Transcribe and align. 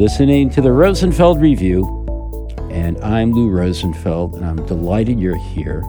listening 0.00 0.48
to 0.48 0.62
the 0.62 0.72
Rosenfeld 0.72 1.42
Review, 1.42 1.84
and 2.70 2.96
I'm 3.04 3.32
Lou 3.32 3.50
Rosenfeld, 3.50 4.34
and 4.34 4.46
I'm 4.46 4.64
delighted 4.64 5.20
you're 5.20 5.36
here, 5.36 5.82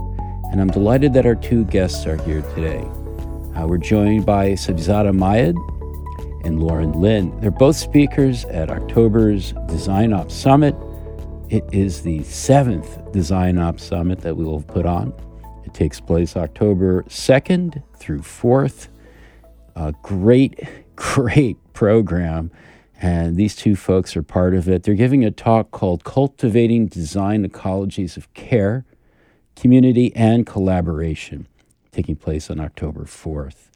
and 0.52 0.60
I'm 0.60 0.68
delighted 0.68 1.14
that 1.14 1.26
our 1.26 1.34
two 1.34 1.64
guests 1.64 2.06
are 2.06 2.18
here 2.24 2.42
today. 2.54 2.82
Uh, 3.56 3.66
we're 3.66 3.78
joined 3.78 4.26
by 4.26 4.50
Sahibzada 4.50 5.14
Mayed 5.14 5.56
and 6.46 6.62
Lauren 6.62 6.92
Lin. 6.92 7.40
They're 7.40 7.52
both 7.52 7.78
speakers 7.78 8.44
at 8.44 8.70
October's 8.70 9.54
Design 9.68 10.12
Ops 10.12 10.36
Summit. 10.36 10.76
It 11.48 11.64
is 11.72 12.02
the 12.02 12.22
seventh 12.26 13.14
Design 13.14 13.58
Ops 13.58 13.82
Summit 13.82 14.20
that 14.24 14.36
we 14.36 14.44
will 14.44 14.62
put 14.62 14.86
on. 14.86 15.14
It 15.64 15.74
takes 15.74 16.02
place 16.02 16.36
October 16.36 17.04
2nd 17.04 17.82
through 17.96 18.24
4th. 18.24 18.90
A 19.78 19.94
great, 20.04 20.60
great 20.98 21.56
program. 21.72 22.52
And 23.02 23.36
these 23.36 23.56
two 23.56 23.76
folks 23.76 24.16
are 24.16 24.22
part 24.22 24.54
of 24.54 24.70
it. 24.70 24.84
They're 24.84 24.94
giving 24.94 25.26
a 25.26 25.32
talk 25.32 25.72
called 25.72 26.04
Cultivating 26.04 26.86
Design 26.86 27.44
Ecologies 27.44 28.16
of 28.16 28.32
Care, 28.36 28.86
Community, 29.56 30.16
and 30.16 30.46
Collaboration, 30.46 31.48
taking 31.92 32.16
place 32.16 32.52
on 32.52 32.60
October 32.60 33.06
4th. 33.06 33.72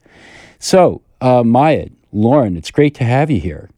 So, 0.60 1.02
uh, 1.22 1.42
Mayed, 1.44 1.96
Lauren, 2.12 2.56
it's 2.56 2.70
great 2.70 2.94
to 2.96 3.04
have 3.04 3.32
you 3.32 3.40
here. 3.40 3.72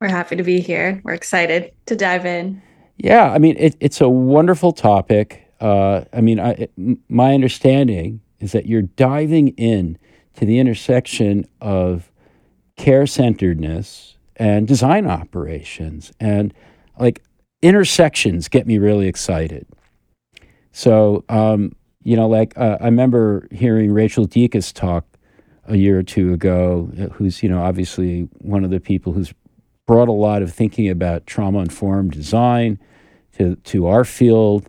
We're 0.00 0.08
happy 0.08 0.34
to 0.34 0.42
be 0.42 0.58
here. 0.58 1.00
We're 1.04 1.14
excited 1.14 1.72
to 1.86 1.94
dive 1.94 2.26
in. 2.26 2.60
Yeah, 2.96 3.30
I 3.30 3.38
mean, 3.38 3.54
it, 3.60 3.76
it's 3.78 4.00
a 4.00 4.08
wonderful 4.08 4.72
topic. 4.72 5.52
Uh, 5.60 6.02
I 6.12 6.20
mean, 6.20 6.40
I, 6.40 6.50
it, 6.50 6.72
my 7.08 7.32
understanding 7.32 8.22
is 8.40 8.50
that 8.52 8.66
you're 8.66 8.82
diving 8.82 9.48
in 9.50 9.98
to 10.34 10.44
the 10.44 10.58
intersection 10.58 11.46
of 11.60 12.10
care 12.76 13.06
centeredness 13.06 14.16
and 14.36 14.66
design 14.66 15.06
operations. 15.06 16.12
And 16.18 16.52
like 16.98 17.22
intersections 17.62 18.48
get 18.48 18.66
me 18.66 18.78
really 18.78 19.06
excited. 19.08 19.66
So, 20.72 21.24
um, 21.28 21.72
you 22.02 22.16
know, 22.16 22.28
like 22.28 22.56
uh, 22.58 22.78
I 22.80 22.86
remember 22.86 23.48
hearing 23.50 23.92
Rachel 23.92 24.26
Dietkus 24.26 24.72
talk 24.72 25.06
a 25.66 25.76
year 25.76 25.98
or 25.98 26.02
two 26.02 26.32
ago, 26.32 26.90
uh, 27.00 27.06
who's, 27.14 27.42
you 27.42 27.48
know, 27.48 27.62
obviously 27.62 28.28
one 28.38 28.64
of 28.64 28.70
the 28.70 28.80
people 28.80 29.12
who's 29.12 29.32
brought 29.86 30.08
a 30.08 30.12
lot 30.12 30.42
of 30.42 30.52
thinking 30.52 30.88
about 30.88 31.26
trauma 31.26 31.60
informed 31.60 32.10
design 32.10 32.78
to, 33.36 33.56
to 33.56 33.86
our 33.86 34.04
field, 34.04 34.68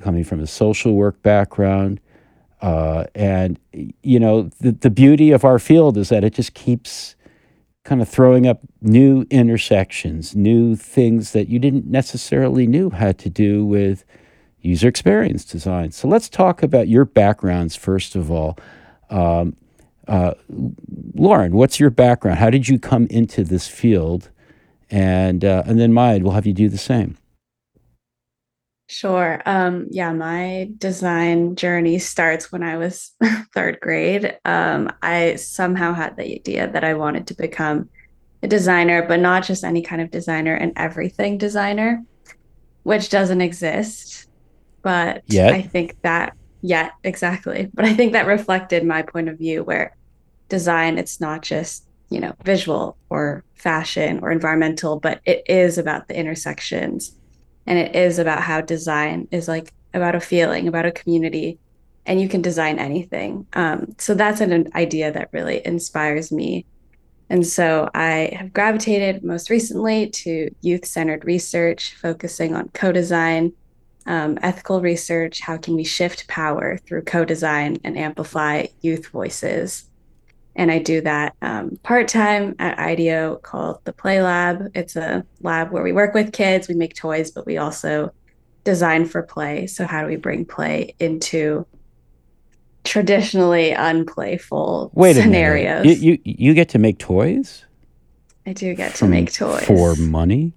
coming 0.00 0.24
from 0.24 0.40
a 0.40 0.46
social 0.46 0.94
work 0.94 1.20
background. 1.22 2.00
Uh, 2.62 3.04
and, 3.14 3.58
you 4.02 4.18
know, 4.18 4.50
the, 4.60 4.72
the 4.72 4.90
beauty 4.90 5.30
of 5.32 5.44
our 5.44 5.58
field 5.58 5.98
is 5.98 6.08
that 6.08 6.24
it 6.24 6.32
just 6.32 6.54
keeps 6.54 7.14
kind 7.84 8.00
of 8.00 8.08
throwing 8.08 8.46
up 8.46 8.60
new 8.80 9.26
intersections, 9.30 10.34
new 10.34 10.74
things 10.74 11.32
that 11.32 11.48
you 11.48 11.58
didn't 11.58 11.86
necessarily 11.86 12.66
knew 12.66 12.90
had 12.90 13.18
to 13.18 13.30
do 13.30 13.64
with 13.64 14.04
user 14.60 14.88
experience 14.88 15.44
design. 15.44 15.92
So 15.92 16.08
let's 16.08 16.28
talk 16.28 16.62
about 16.62 16.88
your 16.88 17.04
backgrounds 17.04 17.76
first 17.76 18.16
of 18.16 18.30
all. 18.30 18.58
Um, 19.10 19.56
uh, 20.08 20.34
Lauren, 21.14 21.52
what's 21.52 21.78
your 21.78 21.90
background? 21.90 22.38
How 22.38 22.50
did 22.50 22.68
you 22.68 22.78
come 22.78 23.06
into 23.08 23.44
this 23.44 23.68
field? 23.68 24.30
And 24.90 25.44
uh, 25.44 25.62
and 25.66 25.78
then 25.78 25.92
Mayed, 25.92 26.22
we'll 26.22 26.32
have 26.32 26.46
you 26.46 26.52
do 26.52 26.68
the 26.68 26.78
same. 26.78 27.16
Sure. 28.86 29.40
Um, 29.46 29.86
yeah, 29.90 30.12
my 30.12 30.70
design 30.76 31.56
journey 31.56 31.98
starts 31.98 32.52
when 32.52 32.62
I 32.62 32.76
was 32.76 33.12
third 33.54 33.80
grade. 33.80 34.36
Um, 34.44 34.92
I 35.02 35.36
somehow 35.36 35.94
had 35.94 36.16
the 36.16 36.34
idea 36.34 36.70
that 36.70 36.84
I 36.84 36.94
wanted 36.94 37.26
to 37.28 37.34
become 37.34 37.88
a 38.42 38.48
designer, 38.48 39.06
but 39.06 39.20
not 39.20 39.44
just 39.44 39.64
any 39.64 39.80
kind 39.80 40.02
of 40.02 40.10
designer, 40.10 40.54
an 40.54 40.74
everything 40.76 41.38
designer, 41.38 42.04
which 42.82 43.08
doesn't 43.08 43.40
exist. 43.40 44.28
But 44.82 45.22
yet. 45.26 45.54
I 45.54 45.62
think 45.62 45.96
that, 46.02 46.36
yeah, 46.60 46.90
exactly. 47.04 47.70
But 47.72 47.86
I 47.86 47.94
think 47.94 48.12
that 48.12 48.26
reflected 48.26 48.84
my 48.84 49.00
point 49.00 49.30
of 49.30 49.38
view 49.38 49.64
where 49.64 49.96
design, 50.50 50.98
it's 50.98 51.22
not 51.22 51.40
just, 51.40 51.88
you 52.10 52.20
know, 52.20 52.34
visual 52.44 52.98
or 53.08 53.44
fashion 53.54 54.20
or 54.20 54.30
environmental, 54.30 55.00
but 55.00 55.22
it 55.24 55.42
is 55.48 55.78
about 55.78 56.08
the 56.08 56.16
intersections 56.18 57.16
and 57.66 57.78
it 57.78 57.94
is 57.94 58.18
about 58.18 58.42
how 58.42 58.60
design 58.60 59.28
is 59.30 59.48
like 59.48 59.72
about 59.92 60.14
a 60.14 60.20
feeling 60.20 60.68
about 60.68 60.86
a 60.86 60.92
community 60.92 61.58
and 62.06 62.20
you 62.20 62.28
can 62.28 62.42
design 62.42 62.78
anything. 62.78 63.46
Um, 63.54 63.94
so 63.98 64.14
that's 64.14 64.40
an 64.40 64.68
idea 64.74 65.10
that 65.12 65.30
really 65.32 65.66
inspires 65.66 66.30
me. 66.30 66.66
And 67.30 67.46
so 67.46 67.88
i 67.94 68.30
have 68.36 68.52
gravitated 68.52 69.24
most 69.24 69.48
recently 69.50 70.10
to 70.10 70.54
youth-centered 70.60 71.24
research 71.24 71.94
focusing 71.94 72.54
on 72.54 72.68
co-design 72.74 73.52
um, 74.06 74.38
ethical 74.42 74.82
research 74.82 75.40
how 75.40 75.56
can 75.56 75.74
we 75.74 75.84
shift 75.84 76.28
power 76.28 76.76
through 76.86 77.02
co-design 77.02 77.78
and 77.82 77.96
amplify 77.96 78.66
youth 78.82 79.06
voices 79.08 79.88
and 80.56 80.70
I 80.70 80.78
do 80.78 81.00
that 81.00 81.34
um, 81.42 81.78
part 81.82 82.08
time 82.08 82.54
at 82.58 82.78
IDEO 82.78 83.36
called 83.36 83.84
the 83.84 83.92
Play 83.92 84.22
Lab. 84.22 84.70
It's 84.74 84.96
a 84.96 85.24
lab 85.40 85.72
where 85.72 85.82
we 85.82 85.92
work 85.92 86.14
with 86.14 86.32
kids, 86.32 86.68
we 86.68 86.74
make 86.74 86.94
toys, 86.94 87.30
but 87.30 87.46
we 87.46 87.56
also 87.56 88.12
design 88.62 89.04
for 89.04 89.22
play. 89.22 89.66
So, 89.66 89.86
how 89.86 90.02
do 90.02 90.06
we 90.06 90.16
bring 90.16 90.44
play 90.44 90.94
into 90.98 91.66
traditionally 92.84 93.72
unplayful 93.72 94.90
Wait 94.94 95.16
scenarios? 95.16 95.86
You, 95.86 96.12
you, 96.12 96.18
you 96.24 96.54
get 96.54 96.68
to 96.70 96.78
make 96.78 96.98
toys? 96.98 97.64
I 98.46 98.52
do 98.52 98.74
get 98.74 98.94
to 98.96 99.06
make 99.06 99.32
toys. 99.32 99.64
For 99.64 99.96
money? 99.96 100.52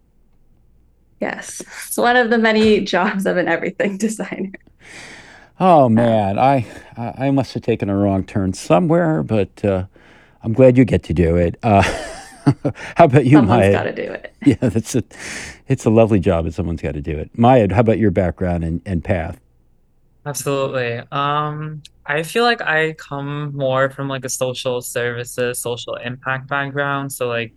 Yes. 1.19 1.61
It's 1.87 1.97
one 1.97 2.15
of 2.15 2.29
the 2.29 2.37
many 2.37 2.81
jobs 2.85 3.25
of 3.25 3.37
an 3.37 3.47
everything 3.47 3.97
designer. 3.97 4.51
Oh 5.59 5.89
man, 5.89 6.37
I 6.37 6.65
I 6.97 7.31
must 7.31 7.53
have 7.53 7.63
taken 7.63 7.89
a 7.89 7.97
wrong 7.97 8.23
turn 8.23 8.53
somewhere, 8.53 9.23
but 9.23 9.63
uh, 9.65 9.85
I'm 10.43 10.53
glad 10.53 10.77
you 10.77 10.85
get 10.85 11.03
to 11.03 11.13
do 11.13 11.35
it. 11.35 11.57
Uh, 11.63 11.81
how 12.95 13.05
about 13.05 13.25
you, 13.25 13.37
Someone's 13.37 13.67
Mayed? 13.67 13.71
got 13.71 13.83
to 13.83 13.93
do 13.93 14.03
it. 14.11 14.33
Yeah, 14.45 14.55
that's 14.69 14.95
a, 14.95 15.03
it's 15.67 15.83
a 15.85 15.89
lovely 15.89 16.19
job, 16.19 16.45
and 16.45 16.53
someone's 16.53 16.81
got 16.81 16.93
to 16.93 17.01
do 17.01 17.17
it. 17.17 17.37
Mayed, 17.37 17.71
how 17.71 17.81
about 17.81 17.97
your 17.97 18.11
background 18.11 18.63
and, 18.63 18.81
and 18.85 19.03
path? 19.03 19.39
Absolutely. 20.25 21.01
Um, 21.11 21.81
I 22.05 22.23
feel 22.23 22.43
like 22.43 22.61
I 22.61 22.93
come 22.93 23.55
more 23.55 23.89
from 23.89 24.09
like 24.09 24.25
a 24.25 24.29
social 24.29 24.81
services, 24.81 25.59
social 25.61 25.95
impact 25.95 26.47
background. 26.49 27.11
So 27.13 27.27
like 27.27 27.53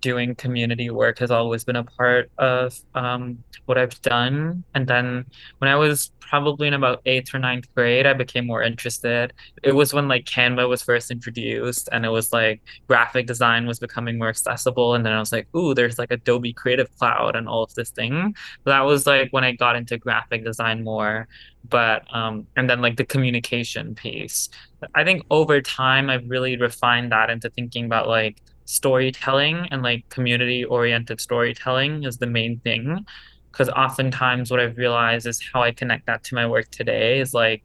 doing 0.00 0.34
community 0.34 0.90
work 0.90 1.18
has 1.18 1.30
always 1.30 1.64
been 1.64 1.76
a 1.76 1.84
part 1.84 2.30
of 2.38 2.78
um, 2.94 3.42
what 3.66 3.78
I've 3.78 4.00
done. 4.02 4.64
And 4.74 4.86
then 4.86 5.26
when 5.58 5.70
I 5.70 5.76
was 5.76 6.10
probably 6.30 6.68
in 6.68 6.74
about 6.74 7.02
eighth 7.06 7.34
or 7.34 7.38
ninth 7.40 7.66
grade, 7.74 8.06
I 8.06 8.12
became 8.12 8.46
more 8.46 8.62
interested. 8.62 9.32
It 9.64 9.72
was 9.72 9.92
when 9.92 10.06
like 10.06 10.24
Canva 10.26 10.68
was 10.68 10.80
first 10.80 11.10
introduced 11.10 11.88
and 11.90 12.06
it 12.06 12.08
was 12.08 12.32
like 12.32 12.62
graphic 12.86 13.26
design 13.26 13.66
was 13.66 13.80
becoming 13.80 14.16
more 14.16 14.28
accessible. 14.28 14.94
And 14.94 15.04
then 15.04 15.12
I 15.12 15.18
was 15.18 15.32
like, 15.32 15.48
ooh, 15.56 15.74
there's 15.74 15.98
like 15.98 16.12
Adobe 16.12 16.52
Creative 16.52 16.88
Cloud 16.98 17.34
and 17.34 17.48
all 17.48 17.64
of 17.64 17.74
this 17.74 17.90
thing. 17.90 18.34
that 18.64 18.80
was 18.82 19.06
like 19.08 19.32
when 19.32 19.42
I 19.42 19.52
got 19.52 19.74
into 19.74 19.98
graphic 19.98 20.44
design 20.44 20.84
more. 20.84 21.26
But 21.68 22.04
um, 22.14 22.46
and 22.56 22.70
then 22.70 22.80
like 22.80 22.96
the 22.96 23.04
communication 23.04 23.94
piece. 23.94 24.48
I 24.94 25.04
think 25.04 25.24
over 25.30 25.60
time 25.60 26.08
I've 26.08 26.24
really 26.30 26.56
refined 26.56 27.12
that 27.12 27.28
into 27.28 27.50
thinking 27.50 27.84
about 27.84 28.08
like 28.08 28.40
storytelling 28.70 29.66
and 29.70 29.82
like 29.82 30.08
community 30.08 30.64
oriented 30.64 31.20
storytelling 31.20 32.04
is 32.04 32.18
the 32.18 32.26
main 32.26 32.60
thing. 32.60 33.04
Because 33.50 33.68
oftentimes 33.68 34.50
what 34.50 34.60
i've 34.60 34.76
realized 34.76 35.26
is 35.26 35.42
how 35.52 35.60
i 35.62 35.72
connect 35.72 36.06
that 36.06 36.22
to 36.24 36.34
my 36.36 36.46
work 36.46 36.70
today 36.70 37.20
is 37.20 37.34
like 37.34 37.64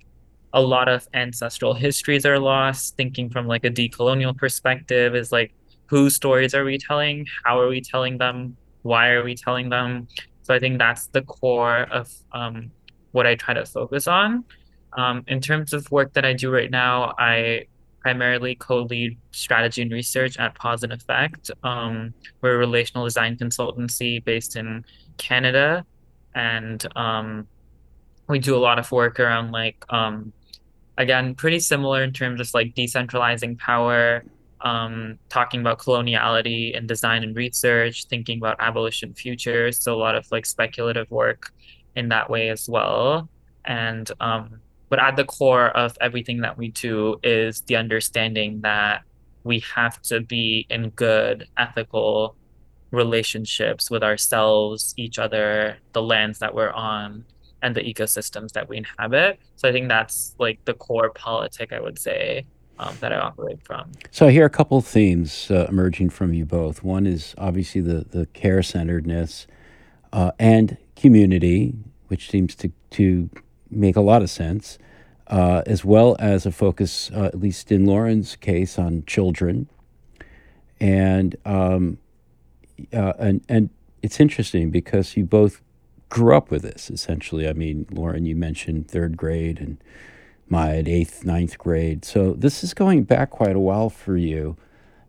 a 0.54 0.62
lot 0.62 0.88
of 0.88 1.06
ancestral 1.14 1.74
histories 1.74 2.26
are 2.26 2.40
lost. 2.40 2.96
Thinking 2.96 3.30
from 3.30 3.46
like 3.46 3.66
a 3.66 3.70
decolonial 3.70 4.36
perspective 4.36 5.14
is 5.14 5.32
like 5.32 5.54
whose 5.88 6.16
stories 6.16 6.56
are 6.56 6.64
we 6.64 6.78
telling? 6.78 7.28
How 7.44 7.60
are 7.60 7.68
we 7.68 7.82
telling 7.82 8.18
them? 8.18 8.56
Why 8.82 9.10
are 9.10 9.24
we 9.24 9.36
telling 9.36 9.70
them? 9.70 10.08
So 10.44 10.54
i 10.54 10.60
think 10.60 10.80
that's 10.80 11.08
the 11.08 11.24
core 11.24 11.82
of 11.92 12.12
um, 12.32 12.72
what 13.12 13.28
i 13.28 13.36
try 13.36 13.54
to 13.54 13.66
focus 13.66 14.08
on. 14.08 14.46
Um, 14.98 15.24
in 15.28 15.42
terms 15.42 15.74
of 15.74 15.92
work 15.92 16.14
that 16.14 16.24
i 16.24 16.34
do 16.34 16.50
right 16.50 16.72
now 16.72 17.14
i 17.20 17.66
primarily 18.06 18.54
co-lead 18.54 19.18
strategy 19.32 19.82
and 19.82 19.92
research 19.92 20.38
at 20.38 20.56
Cause 20.60 20.84
and 20.84 20.94
Affect. 20.94 21.50
Um, 21.64 22.14
we're 22.40 22.54
a 22.54 22.58
relational 22.60 23.04
design 23.04 23.36
consultancy 23.36 24.24
based 24.24 24.56
in 24.56 24.86
Canada, 25.18 25.84
and 26.36 26.86
um, 26.96 27.48
we 28.28 28.38
do 28.38 28.56
a 28.56 28.62
lot 28.62 28.78
of 28.78 28.92
work 28.92 29.20
around 29.20 29.52
like 29.52 29.84
um, 29.90 30.32
again 31.00 31.34
pretty 31.34 31.60
similar 31.60 32.04
in 32.04 32.14
terms 32.14 32.40
of 32.40 32.48
like 32.54 32.76
decentralizing 32.76 33.58
power, 33.58 34.24
um, 34.62 35.18
talking 35.30 35.62
about 35.62 35.80
coloniality 35.80 36.78
and 36.78 36.88
design 36.88 37.24
and 37.24 37.36
research, 37.36 38.06
thinking 38.06 38.38
about 38.38 38.56
abolition 38.60 39.16
futures. 39.16 39.80
So 39.80 39.96
a 39.96 39.98
lot 39.98 40.14
of 40.14 40.32
like 40.32 40.46
speculative 40.46 41.10
work 41.10 41.52
in 41.96 42.10
that 42.10 42.30
way 42.30 42.50
as 42.50 42.70
well, 42.70 43.28
and 43.66 44.12
um, 44.20 44.62
but 44.90 45.00
at 45.00 45.16
the 45.16 45.26
core 45.26 45.70
of 45.70 45.98
everything 46.02 46.42
that 46.42 46.58
we 46.58 46.70
do 46.70 47.18
is 47.24 47.62
the 47.62 47.76
understanding 47.76 48.62
that 48.62 49.04
we 49.44 49.60
have 49.76 50.02
to 50.04 50.22
be 50.22 50.66
in 50.70 50.90
good, 50.92 51.48
ethical 51.58 52.36
relationships 52.92 53.92
with 53.92 54.04
ourselves, 54.04 54.94
each 54.98 55.20
other, 55.20 55.78
the 55.94 56.02
lands 56.02 56.40
that 56.40 56.54
we're 56.54 56.72
on, 56.72 57.26
and 57.62 57.76
the 57.76 57.82
ecosystems 57.82 58.52
that 58.54 58.68
we 58.70 58.78
inhabit. 58.78 59.40
So 59.56 59.68
I 59.68 59.72
think 59.72 59.88
that's 59.88 60.36
like 60.40 60.64
the 60.66 60.74
core 60.74 61.10
politic, 61.10 61.74
I 61.74 61.80
would 61.80 62.00
say, 62.00 62.46
um, 62.78 62.96
that 63.00 63.12
I 63.12 63.18
operate 63.18 63.60
from. 63.64 63.92
So 64.12 64.28
I 64.28 64.32
hear 64.32 64.46
a 64.46 64.50
couple 64.50 64.78
of 64.78 64.86
themes 64.86 65.50
uh, 65.50 65.66
emerging 65.70 66.10
from 66.10 66.34
you 66.34 66.46
both. 66.46 66.84
One 66.84 67.06
is 67.06 67.34
obviously 67.38 67.82
the 67.82 68.06
the 68.10 68.26
care 68.28 68.62
centeredness 68.62 69.48
uh, 70.12 70.32
and 70.40 70.78
community, 70.96 71.74
which 72.08 72.30
seems 72.30 72.56
to 72.56 72.72
to 72.92 73.30
make 73.70 73.96
a 73.96 74.02
lot 74.02 74.22
of 74.22 74.30
sense, 74.30 74.78
uh, 75.28 75.64
as 75.66 75.84
well 75.84 76.16
as 76.20 76.46
a 76.46 76.52
focus, 76.52 77.12
uh, 77.12 77.26
at 77.26 77.40
least 77.40 77.72
in 77.72 77.86
Lauren's 77.86 78.36
case, 78.36 78.78
on 78.78 79.04
children, 79.06 79.68
and 80.80 81.36
um, 81.46 81.98
uh, 82.94 83.14
and 83.20 83.42
and 83.50 83.70
it's 84.02 84.20
interesting 84.20 84.70
because 84.70 85.18
you 85.18 85.26
both 85.26 85.62
grew 86.10 86.36
up 86.36 86.52
with 86.52 86.62
this 86.62 86.90
essentially. 86.90 87.48
I 87.48 87.54
mean, 87.54 87.88
Lauren, 87.92 88.26
you 88.26 88.36
mentioned 88.36 88.88
third 88.88 89.18
grade 89.18 89.60
and 89.60 89.78
my 90.48 90.84
eighth, 90.86 91.26
ninth 91.26 91.58
grade. 91.58 92.06
So 92.06 92.34
this 92.34 92.64
is 92.64 92.74
going 92.74 93.04
back 93.04 93.32
quite 93.32 93.56
a 93.56 93.60
while 93.60 93.90
for 93.90 94.16
you. 94.16 94.58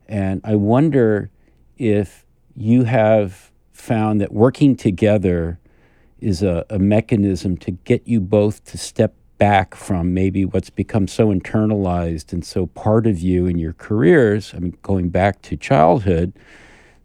And 0.08 0.40
I 0.44 0.54
wonder 0.54 1.30
if 1.76 2.24
you 2.54 2.84
have 2.84 3.50
found 3.72 4.20
that 4.20 4.32
working 4.32 4.76
together 4.76 5.58
is 6.26 6.42
a, 6.42 6.66
a 6.68 6.78
mechanism 6.78 7.56
to 7.56 7.70
get 7.70 8.02
you 8.04 8.20
both 8.20 8.64
to 8.64 8.76
step 8.76 9.14
back 9.38 9.76
from 9.76 10.12
maybe 10.12 10.44
what's 10.44 10.70
become 10.70 11.06
so 11.06 11.28
internalized 11.28 12.32
and 12.32 12.44
so 12.44 12.66
part 12.66 13.06
of 13.06 13.20
you 13.20 13.46
in 13.46 13.58
your 13.58 13.74
careers. 13.74 14.52
I 14.52 14.58
mean, 14.58 14.76
going 14.82 15.10
back 15.10 15.40
to 15.42 15.56
childhood, 15.56 16.32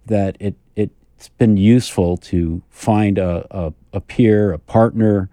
that 0.08 0.38
it, 0.40 0.56
it's 0.76 1.30
been 1.38 1.56
useful 1.56 2.18
to 2.18 2.64
find 2.72 3.20
a, 3.20 3.46
a, 3.52 3.74
a 3.94 4.02
peer, 4.02 4.54
a 4.54 4.58
partner 4.58 5.30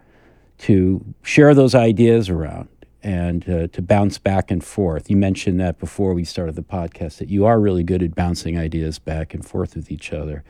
to 0.58 1.14
share 1.22 1.54
those 1.54 1.74
ideas 1.74 2.28
around 2.28 2.68
and 3.02 3.48
uh, 3.48 3.68
to 3.68 3.80
bounce 3.80 4.18
back 4.18 4.50
and 4.50 4.62
forth. 4.62 5.08
You 5.08 5.16
mentioned 5.16 5.58
that 5.60 5.78
before 5.78 6.12
we 6.12 6.24
started 6.24 6.56
the 6.56 6.62
podcast 6.62 7.16
that 7.18 7.30
you 7.30 7.46
are 7.46 7.58
really 7.58 7.84
good 7.84 8.02
at 8.02 8.14
bouncing 8.14 8.58
ideas 8.58 8.98
back 8.98 9.32
and 9.32 9.46
forth 9.46 9.74
with 9.76 9.90
each 9.90 10.12
other. 10.12 10.44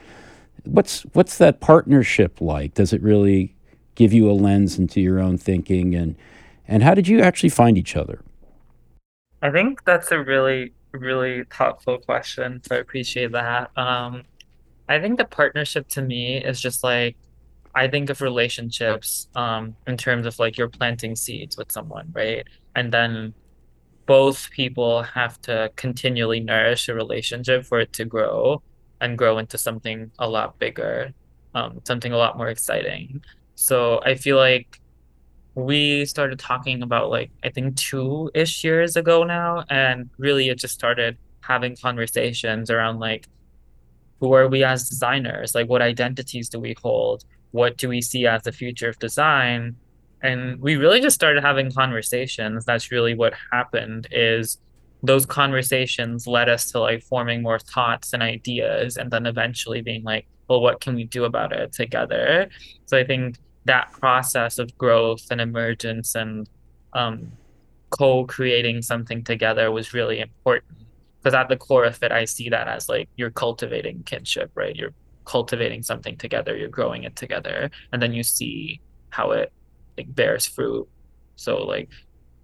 What's 0.65 1.01
what's 1.13 1.37
that 1.37 1.59
partnership 1.59 2.41
like? 2.41 2.73
Does 2.73 2.93
it 2.93 3.01
really 3.01 3.55
give 3.95 4.13
you 4.13 4.29
a 4.29 4.33
lens 4.33 4.77
into 4.77 5.01
your 5.01 5.19
own 5.19 5.37
thinking 5.37 5.95
and 5.95 6.15
and 6.67 6.83
how 6.83 6.93
did 6.93 7.07
you 7.07 7.21
actually 7.21 7.49
find 7.49 7.77
each 7.77 7.95
other? 7.95 8.21
I 9.41 9.51
think 9.51 9.83
that's 9.85 10.11
a 10.11 10.21
really 10.21 10.73
really 10.91 11.43
thoughtful 11.51 11.99
question. 11.99 12.61
So 12.67 12.75
I 12.75 12.79
appreciate 12.79 13.31
that. 13.33 13.71
Um, 13.77 14.23
I 14.87 14.99
think 14.99 15.17
the 15.17 15.25
partnership 15.25 15.87
to 15.89 16.01
me 16.01 16.37
is 16.37 16.59
just 16.59 16.83
like 16.83 17.15
I 17.75 17.87
think 17.87 18.09
of 18.09 18.21
relationships 18.21 19.27
um, 19.35 19.75
in 19.85 19.97
terms 19.97 20.25
of 20.25 20.39
like 20.39 20.57
you're 20.57 20.69
planting 20.69 21.15
seeds 21.15 21.57
with 21.57 21.71
someone, 21.71 22.09
right? 22.13 22.45
And 22.75 22.91
then 22.91 23.33
both 24.07 24.49
people 24.49 25.03
have 25.03 25.39
to 25.41 25.71
continually 25.75 26.39
nourish 26.39 26.89
a 26.89 26.95
relationship 26.95 27.63
for 27.65 27.79
it 27.79 27.93
to 27.93 28.05
grow 28.05 28.63
and 29.01 29.17
grow 29.17 29.37
into 29.37 29.57
something 29.57 30.11
a 30.19 30.27
lot 30.27 30.57
bigger, 30.59 31.13
um, 31.55 31.79
something 31.85 32.11
a 32.11 32.17
lot 32.17 32.37
more 32.37 32.49
exciting. 32.49 33.21
So 33.55 34.01
I 34.05 34.15
feel 34.15 34.37
like 34.37 34.79
we 35.55 36.05
started 36.05 36.39
talking 36.39 36.83
about 36.83 37.09
like 37.09 37.31
I 37.43 37.49
think 37.49 37.75
two 37.75 38.31
ish 38.33 38.63
years 38.63 38.95
ago 38.95 39.23
now, 39.23 39.63
and 39.69 40.09
really 40.17 40.49
it 40.49 40.59
just 40.59 40.73
started 40.73 41.17
having 41.41 41.75
conversations 41.75 42.69
around 42.69 42.99
like 42.99 43.27
who 44.19 44.33
are 44.33 44.47
we 44.47 44.63
as 44.63 44.89
designers? 44.89 45.55
Like 45.55 45.69
what 45.69 45.81
identities 45.81 46.49
do 46.49 46.59
we 46.59 46.75
hold? 46.81 47.23
what 47.51 47.77
do 47.77 47.89
we 47.89 48.01
see 48.01 48.27
as 48.27 48.43
the 48.43 48.51
future 48.51 48.89
of 48.89 48.99
design 48.99 49.75
and 50.21 50.59
we 50.59 50.75
really 50.75 50.99
just 50.99 51.15
started 51.15 51.43
having 51.43 51.71
conversations 51.71 52.65
that's 52.65 52.91
really 52.91 53.15
what 53.15 53.33
happened 53.51 54.07
is 54.11 54.57
those 55.03 55.25
conversations 55.25 56.27
led 56.27 56.49
us 56.49 56.71
to 56.71 56.79
like 56.79 57.03
forming 57.03 57.41
more 57.41 57.59
thoughts 57.59 58.13
and 58.13 58.21
ideas 58.21 58.97
and 58.97 59.11
then 59.11 59.25
eventually 59.25 59.81
being 59.81 60.03
like 60.03 60.25
well 60.49 60.61
what 60.61 60.81
can 60.81 60.95
we 60.95 61.03
do 61.03 61.25
about 61.25 61.51
it 61.53 61.71
together? 61.71 62.49
So 62.85 62.97
i 62.97 63.03
think 63.03 63.37
that 63.65 63.91
process 63.91 64.57
of 64.57 64.75
growth 64.77 65.27
and 65.31 65.39
emergence 65.39 66.15
and 66.15 66.49
um, 66.93 67.31
co-creating 67.91 68.81
something 68.81 69.23
together 69.23 69.71
was 69.71 69.93
really 69.93 70.19
important. 70.19 70.77
Because 71.21 71.35
at 71.35 71.49
the 71.49 71.57
core 71.57 71.85
of 71.85 72.01
it 72.01 72.11
i 72.11 72.25
see 72.25 72.49
that 72.49 72.67
as 72.67 72.89
like 72.89 73.09
you're 73.15 73.31
cultivating 73.31 74.03
kinship 74.03 74.51
right? 74.55 74.75
You're 74.75 74.93
cultivating 75.25 75.83
something 75.83 76.17
together 76.17 76.57
you're 76.57 76.69
growing 76.69 77.03
it 77.03 77.15
together 77.15 77.69
and 77.91 78.01
then 78.01 78.13
you 78.13 78.23
see 78.23 78.81
how 79.11 79.31
it 79.31 79.51
like 79.97 80.15
bears 80.15 80.47
fruit. 80.47 80.87
So 81.35 81.63
like 81.63 81.89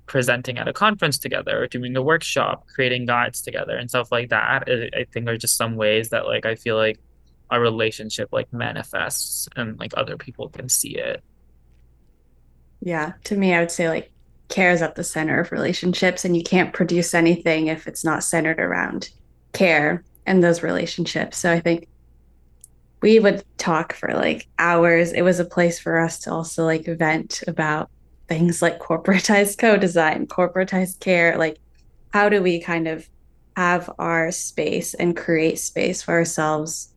presenting 0.06 0.57
at 0.57 0.68
a 0.68 0.74
conference 0.74 1.18
together 1.18 1.63
or 1.63 1.68
doing 1.68 1.96
a 1.96 2.02
workshop 2.02 2.66
creating 2.68 3.06
guides 3.06 3.42
together 3.42 3.75
and 3.75 3.90
stuff 3.90 4.12
like 4.12 4.30
that 4.30 4.68
i 4.96 5.06
think 5.12 5.28
are 5.28 5.38
just 5.38 5.57
some 5.57 5.75
ways 5.75 6.10
that 6.10 6.25
like 6.25 6.46
i 6.46 6.56
feel 6.56 6.75
like 6.75 7.00
our 7.50 7.60
relationship 7.60 8.30
like 8.31 8.52
manifests 8.54 9.48
and 9.56 9.80
like 9.80 9.94
other 9.98 10.18
people 10.18 10.50
can 10.50 10.69
see 10.69 10.96
it 10.96 11.24
yeah 12.81 13.13
to 13.24 13.36
me 13.36 13.54
i 13.54 13.60
would 13.60 13.72
say 13.72 13.90
like 13.90 14.12
care 14.48 14.72
is 14.72 14.84
at 14.84 14.96
the 14.96 15.04
center 15.04 15.40
of 15.40 15.52
relationships 15.52 16.24
and 16.24 16.38
you 16.38 16.44
can't 16.44 16.74
produce 16.74 17.16
anything 17.16 17.68
if 17.68 17.88
it's 17.88 18.06
not 18.06 18.24
centered 18.24 18.60
around 18.60 19.10
care 19.54 20.04
and 20.28 20.44
those 20.44 20.62
relationships 20.62 21.38
so 21.38 21.52
i 21.52 21.60
think 21.60 21.88
we 23.06 23.19
would 23.19 23.44
talk 23.57 23.94
for 23.94 24.16
like 24.16 24.48
hours. 24.57 25.12
It 25.12 25.22
was 25.22 25.40
a 25.40 25.46
place 25.46 25.80
for 25.80 26.00
us 26.00 26.18
to 26.22 26.31
also 26.31 26.66
like 26.66 26.86
vent 26.86 27.44
about 27.48 27.92
things 28.27 28.62
like 28.62 28.80
corporatized 28.80 29.57
co-design, 29.60 30.27
corporatized 30.27 31.00
care, 31.00 31.38
like 31.38 31.57
how 32.13 32.30
do 32.30 32.42
we 32.42 32.60
kind 32.60 32.88
of 32.88 33.07
have 33.56 33.89
our 34.00 34.31
space 34.31 34.94
and 34.94 35.16
create 35.16 35.60
space 35.60 36.01
for 36.01 36.13
ourselves 36.13 36.94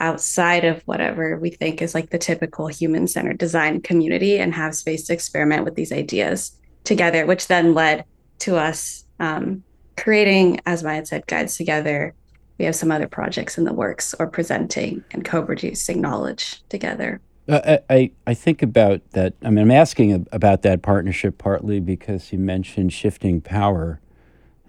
outside 0.00 0.64
of 0.64 0.82
whatever 0.82 1.38
we 1.38 1.50
think 1.50 1.80
is 1.80 1.94
like 1.94 2.10
the 2.10 2.18
typical 2.18 2.66
human 2.66 3.06
centered 3.06 3.38
design 3.38 3.80
community 3.80 4.38
and 4.38 4.52
have 4.52 4.74
space 4.74 5.06
to 5.06 5.12
experiment 5.12 5.64
with 5.64 5.74
these 5.74 5.92
ideas 5.92 6.58
together, 6.84 7.24
which 7.24 7.46
then 7.46 7.74
led 7.74 8.04
to 8.40 8.56
us 8.56 9.04
um, 9.20 9.62
creating, 9.96 10.60
as 10.66 10.82
Maya 10.82 11.06
said, 11.06 11.26
guides 11.26 11.56
together 11.56 12.14
we 12.62 12.66
have 12.66 12.76
some 12.76 12.92
other 12.92 13.08
projects 13.08 13.58
in 13.58 13.64
the 13.64 13.72
works 13.72 14.14
or 14.20 14.28
presenting 14.28 15.04
and 15.10 15.24
co-producing 15.24 16.00
knowledge 16.00 16.62
together. 16.68 17.20
Uh, 17.48 17.78
I, 17.90 18.12
I 18.26 18.34
think 18.34 18.62
about 18.62 19.00
that. 19.10 19.34
I 19.42 19.50
mean, 19.50 19.58
I'm 19.58 19.70
asking 19.70 20.26
about 20.30 20.62
that 20.62 20.82
partnership 20.82 21.38
partly 21.38 21.80
because 21.80 22.32
you 22.32 22.38
mentioned 22.38 22.92
shifting 22.92 23.40
power 23.40 24.00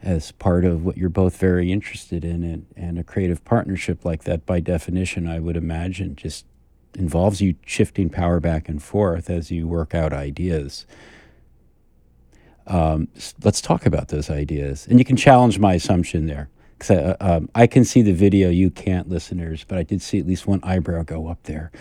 as 0.01 0.31
part 0.33 0.65
of 0.65 0.83
what 0.83 0.97
you're 0.97 1.09
both 1.09 1.37
very 1.37 1.71
interested 1.71 2.25
in, 2.25 2.43
and, 2.43 2.65
and 2.75 2.99
a 2.99 3.03
creative 3.03 3.45
partnership 3.45 4.03
like 4.03 4.23
that, 4.25 4.45
by 4.45 4.59
definition, 4.59 5.27
I 5.27 5.39
would 5.39 5.55
imagine, 5.55 6.15
just 6.15 6.45
involves 6.95 7.41
you 7.41 7.55
shifting 7.65 8.09
power 8.09 8.39
back 8.39 8.67
and 8.67 8.83
forth 8.83 9.29
as 9.29 9.49
you 9.49 9.67
work 9.67 9.95
out 9.95 10.11
ideas. 10.11 10.85
Um, 12.67 13.07
let's 13.43 13.61
talk 13.61 13.85
about 13.85 14.09
those 14.09 14.29
ideas, 14.29 14.87
and 14.89 14.99
you 14.99 15.05
can 15.05 15.15
challenge 15.15 15.57
my 15.57 15.73
assumption 15.75 16.25
there. 16.25 16.49
Um, 16.91 17.49
I 17.55 17.67
can 17.67 17.85
see 17.85 18.01
the 18.01 18.13
video, 18.13 18.49
you 18.49 18.69
can't, 18.69 19.09
listeners, 19.09 19.65
but 19.67 19.77
I 19.77 19.83
did 19.83 20.01
see 20.01 20.19
at 20.19 20.27
least 20.27 20.47
one 20.47 20.59
eyebrow 20.63 21.03
go 21.03 21.27
up 21.27 21.43
there. 21.43 21.71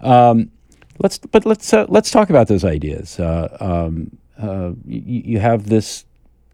Um, 0.00 0.50
let's, 0.98 1.18
but 1.18 1.44
let's 1.44 1.72
uh, 1.72 1.86
let's 1.88 2.10
talk 2.10 2.30
about 2.30 2.48
those 2.48 2.64
ideas. 2.64 3.18
Uh, 3.18 3.56
um, 3.60 4.16
uh, 4.40 4.72
you, 4.86 5.22
you 5.24 5.38
have 5.38 5.68
this 5.68 6.04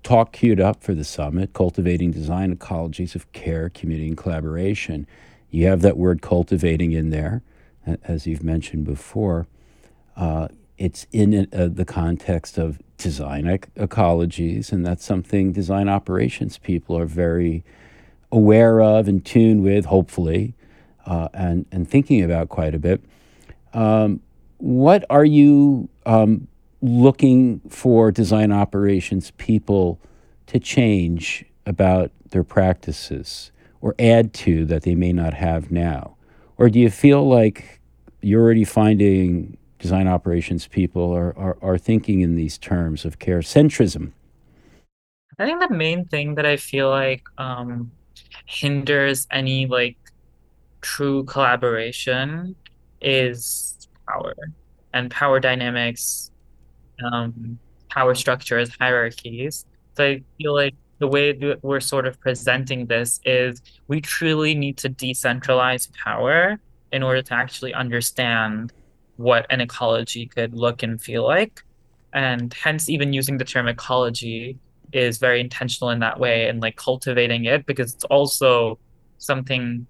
talk 0.02 0.32
queued 0.32 0.60
up 0.60 0.82
for 0.82 0.94
the 0.94 1.04
summit, 1.04 1.52
cultivating 1.52 2.12
design 2.12 2.54
ecologies 2.54 3.14
of 3.14 3.30
care, 3.32 3.68
community, 3.70 4.08
and 4.08 4.16
collaboration. 4.16 5.06
You 5.50 5.66
have 5.66 5.82
that 5.82 5.96
word 5.96 6.22
cultivating 6.22 6.92
in 6.92 7.10
there, 7.10 7.42
as 8.04 8.26
you've 8.26 8.44
mentioned 8.44 8.84
before. 8.84 9.46
Uh, 10.16 10.48
it's 10.78 11.06
in 11.12 11.48
uh, 11.52 11.68
the 11.72 11.84
context 11.84 12.58
of 12.58 12.78
design 12.98 13.46
ec- 13.46 13.74
ecologies, 13.74 14.72
and 14.72 14.84
that's 14.84 15.04
something 15.04 15.52
design 15.52 15.88
operations 15.88 16.58
people 16.58 16.96
are 16.96 17.06
very 17.06 17.64
aware 18.32 18.80
of 18.80 19.08
and 19.08 19.24
tuned 19.24 19.62
with, 19.62 19.86
hopefully, 19.86 20.54
uh, 21.06 21.28
and, 21.34 21.66
and 21.70 21.88
thinking 21.88 22.22
about 22.22 22.48
quite 22.48 22.74
a 22.74 22.78
bit. 22.78 23.02
Um, 23.72 24.20
what 24.58 25.04
are 25.10 25.24
you 25.24 25.88
um, 26.06 26.48
looking 26.80 27.60
for 27.68 28.10
design 28.10 28.52
operations 28.52 29.32
people 29.32 30.00
to 30.46 30.58
change 30.58 31.44
about 31.66 32.10
their 32.30 32.44
practices 32.44 33.50
or 33.80 33.94
add 33.98 34.32
to 34.32 34.64
that 34.66 34.82
they 34.82 34.94
may 34.94 35.12
not 35.12 35.34
have 35.34 35.70
now? 35.70 36.16
Or 36.58 36.70
do 36.70 36.78
you 36.78 36.90
feel 36.90 37.28
like 37.28 37.80
you're 38.22 38.42
already 38.42 38.64
finding 38.64 39.56
design 39.78 40.08
operations 40.08 40.66
people 40.66 41.14
are, 41.14 41.36
are, 41.36 41.58
are 41.60 41.78
thinking 41.78 42.20
in 42.20 42.34
these 42.34 42.56
terms 42.56 43.04
of 43.04 43.18
care 43.18 43.40
centrism? 43.40 44.12
I 45.38 45.44
think 45.44 45.60
the 45.60 45.74
main 45.74 46.06
thing 46.06 46.34
that 46.36 46.46
I 46.46 46.56
feel 46.56 46.88
like 46.88 47.22
um 47.36 47.90
hinders 48.46 49.26
any 49.30 49.66
like 49.66 49.96
true 50.80 51.24
collaboration 51.24 52.54
is 53.00 53.88
power 54.08 54.34
and 54.94 55.10
power 55.10 55.40
dynamics, 55.40 56.30
um, 57.04 57.58
power 57.90 58.14
structures, 58.14 58.70
hierarchies. 58.78 59.64
So 59.96 60.04
I 60.04 60.22
feel 60.38 60.54
like 60.54 60.74
the 60.98 61.08
way 61.08 61.32
that 61.32 61.62
we're 61.62 61.80
sort 61.80 62.06
of 62.06 62.18
presenting 62.20 62.86
this 62.86 63.20
is 63.24 63.60
we 63.88 64.00
truly 64.00 64.54
need 64.54 64.78
to 64.78 64.88
decentralize 64.88 65.92
power 65.92 66.58
in 66.92 67.02
order 67.02 67.22
to 67.22 67.34
actually 67.34 67.74
understand 67.74 68.72
what 69.16 69.46
an 69.50 69.60
ecology 69.60 70.26
could 70.26 70.54
look 70.54 70.82
and 70.82 71.00
feel 71.00 71.24
like. 71.24 71.62
And 72.12 72.54
hence, 72.54 72.88
even 72.88 73.12
using 73.12 73.36
the 73.36 73.44
term 73.44 73.68
ecology 73.68 74.58
is 74.92 75.18
very 75.18 75.40
intentional 75.40 75.90
in 75.90 76.00
that 76.00 76.18
way 76.20 76.48
and 76.48 76.60
like 76.60 76.76
cultivating 76.76 77.44
it 77.44 77.66
because 77.66 77.94
it's 77.94 78.04
also 78.04 78.78
something 79.18 79.86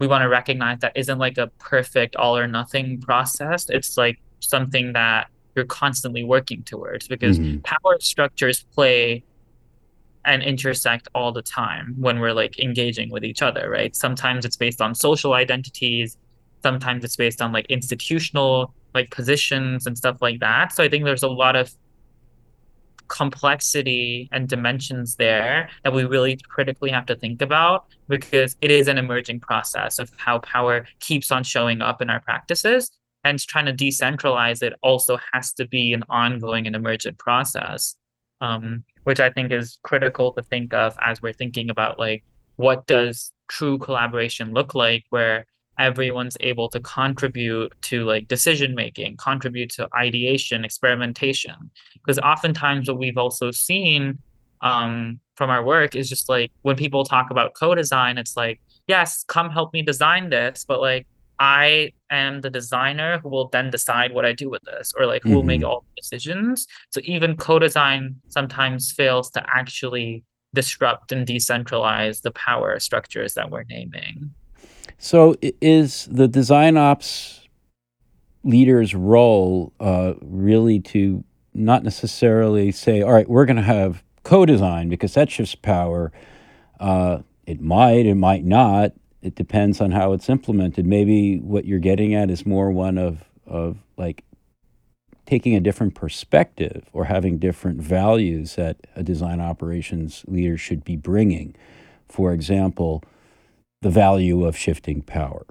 we 0.00 0.06
want 0.06 0.22
to 0.22 0.28
recognize 0.28 0.78
that 0.80 0.92
isn't 0.96 1.18
like 1.18 1.38
a 1.38 1.50
perfect 1.58 2.16
all 2.16 2.36
or 2.36 2.46
nothing 2.48 3.00
process. 3.00 3.66
It's 3.68 3.96
like 3.96 4.18
something 4.40 4.92
that 4.94 5.28
you're 5.54 5.64
constantly 5.66 6.24
working 6.24 6.64
towards 6.64 7.08
because 7.08 7.38
hmm 7.38 7.58
power 7.64 7.96
structures 8.00 8.64
play 8.74 9.24
and 10.24 10.42
intersect 10.42 11.08
all 11.14 11.32
the 11.32 11.42
time 11.42 11.94
when 11.98 12.18
we're 12.18 12.32
like 12.32 12.58
engaging 12.58 13.10
with 13.10 13.24
each 13.24 13.42
other, 13.42 13.68
right? 13.68 13.94
Sometimes 13.94 14.44
it's 14.44 14.56
based 14.56 14.80
on 14.80 14.94
social 14.94 15.34
identities, 15.34 16.16
sometimes 16.62 17.04
it's 17.04 17.16
based 17.16 17.42
on 17.42 17.52
like 17.52 17.66
institutional 17.68 18.74
like 18.94 19.10
positions 19.10 19.86
and 19.86 19.98
stuff 19.98 20.16
like 20.22 20.40
that. 20.40 20.72
So 20.72 20.82
I 20.84 20.88
think 20.88 21.04
there's 21.04 21.22
a 21.22 21.28
lot 21.28 21.56
of 21.56 21.70
complexity 23.14 24.28
and 24.32 24.48
dimensions 24.48 25.14
there 25.14 25.70
that 25.84 25.92
we 25.92 26.04
really 26.04 26.36
critically 26.48 26.90
have 26.90 27.06
to 27.06 27.14
think 27.14 27.40
about 27.40 27.86
because 28.08 28.56
it 28.60 28.72
is 28.72 28.88
an 28.88 28.98
emerging 28.98 29.38
process 29.38 30.00
of 30.00 30.10
how 30.16 30.40
power 30.40 30.84
keeps 30.98 31.30
on 31.30 31.44
showing 31.44 31.80
up 31.80 32.02
in 32.02 32.10
our 32.10 32.20
practices. 32.20 32.90
And 33.22 33.38
trying 33.38 33.66
to 33.66 33.72
decentralize 33.72 34.62
it 34.62 34.74
also 34.82 35.16
has 35.32 35.52
to 35.54 35.66
be 35.66 35.94
an 35.94 36.02
ongoing 36.10 36.66
and 36.66 36.76
emergent 36.76 37.16
process, 37.18 37.94
um, 38.42 38.84
which 39.04 39.20
I 39.20 39.30
think 39.30 39.50
is 39.50 39.78
critical 39.82 40.32
to 40.32 40.42
think 40.42 40.74
of 40.74 40.94
as 41.00 41.22
we're 41.22 41.32
thinking 41.32 41.70
about 41.70 41.98
like 41.98 42.22
what 42.56 42.86
does 42.86 43.32
true 43.48 43.78
collaboration 43.78 44.52
look 44.52 44.74
like, 44.74 45.04
where 45.08 45.46
everyone's 45.78 46.36
able 46.40 46.68
to 46.70 46.80
contribute 46.80 47.72
to 47.82 48.04
like 48.04 48.28
decision 48.28 48.74
making, 48.74 49.16
contribute 49.16 49.70
to 49.70 49.88
ideation, 49.96 50.64
experimentation. 50.64 51.70
Because 51.94 52.18
oftentimes 52.18 52.88
what 52.88 52.98
we've 52.98 53.18
also 53.18 53.50
seen 53.50 54.18
um, 54.60 55.20
from 55.36 55.50
our 55.50 55.64
work 55.64 55.94
is 55.94 56.08
just 56.08 56.28
like 56.28 56.50
when 56.62 56.76
people 56.76 57.04
talk 57.04 57.30
about 57.30 57.54
co-design, 57.54 58.18
it's 58.18 58.36
like, 58.36 58.60
yes, 58.86 59.24
come 59.28 59.50
help 59.50 59.72
me 59.72 59.82
design 59.82 60.30
this, 60.30 60.64
but 60.66 60.80
like 60.80 61.06
I 61.38 61.92
am 62.10 62.40
the 62.40 62.50
designer 62.50 63.18
who 63.18 63.28
will 63.28 63.48
then 63.48 63.70
decide 63.70 64.14
what 64.14 64.24
I 64.24 64.32
do 64.32 64.48
with 64.48 64.62
this, 64.62 64.92
or 64.96 65.06
like 65.06 65.22
who 65.22 65.34
will 65.34 65.42
make 65.42 65.62
hmm 65.62 65.66
all 65.66 65.84
the 65.96 66.00
decisions. 66.00 66.66
So 66.90 67.00
even 67.04 67.36
co-design 67.36 68.16
sometimes 68.28 68.92
fails 68.92 69.30
to 69.32 69.44
actually 69.52 70.24
disrupt 70.54 71.10
and 71.10 71.26
decentralize 71.26 72.22
the 72.22 72.30
power 72.30 72.78
structures 72.78 73.34
that 73.34 73.50
we're 73.50 73.64
naming. 73.64 74.34
So 75.04 75.36
is 75.42 76.08
the 76.10 76.26
design 76.26 76.78
ops 76.78 77.46
leader's 78.42 78.94
role 78.94 79.70
uh, 79.78 80.14
really 80.22 80.80
to 80.80 81.22
not 81.52 81.84
necessarily 81.84 82.72
say, 82.72 83.02
all 83.02 83.12
right, 83.12 83.28
we're 83.28 83.44
going 83.44 83.58
to 83.58 83.62
have 83.62 84.02
co-design 84.22 84.88
because 84.88 85.12
that 85.12 85.30
shifts 85.30 85.54
power. 85.54 86.10
Uh, 86.80 87.18
it 87.44 87.60
might, 87.60 88.06
it 88.06 88.14
might 88.14 88.46
not. 88.46 88.92
It 89.20 89.34
depends 89.34 89.78
on 89.82 89.90
how 89.90 90.14
it's 90.14 90.30
implemented. 90.30 90.86
Maybe 90.86 91.36
what 91.38 91.66
you're 91.66 91.80
getting 91.80 92.14
at 92.14 92.30
is 92.30 92.46
more 92.46 92.70
one 92.70 92.96
of 92.96 93.24
of 93.46 93.76
like 93.98 94.24
taking 95.26 95.54
a 95.54 95.60
different 95.60 95.94
perspective 95.94 96.88
or 96.94 97.04
having 97.04 97.36
different 97.36 97.78
values 97.78 98.54
that 98.54 98.78
a 98.96 99.02
design 99.02 99.42
operations 99.42 100.24
leader 100.26 100.56
should 100.56 100.82
be 100.82 100.96
bringing. 100.96 101.54
For 102.08 102.32
example, 102.32 103.04
the 103.84 103.90
value 103.90 104.46
of 104.46 104.56
shifting 104.56 105.02
power. 105.02 105.44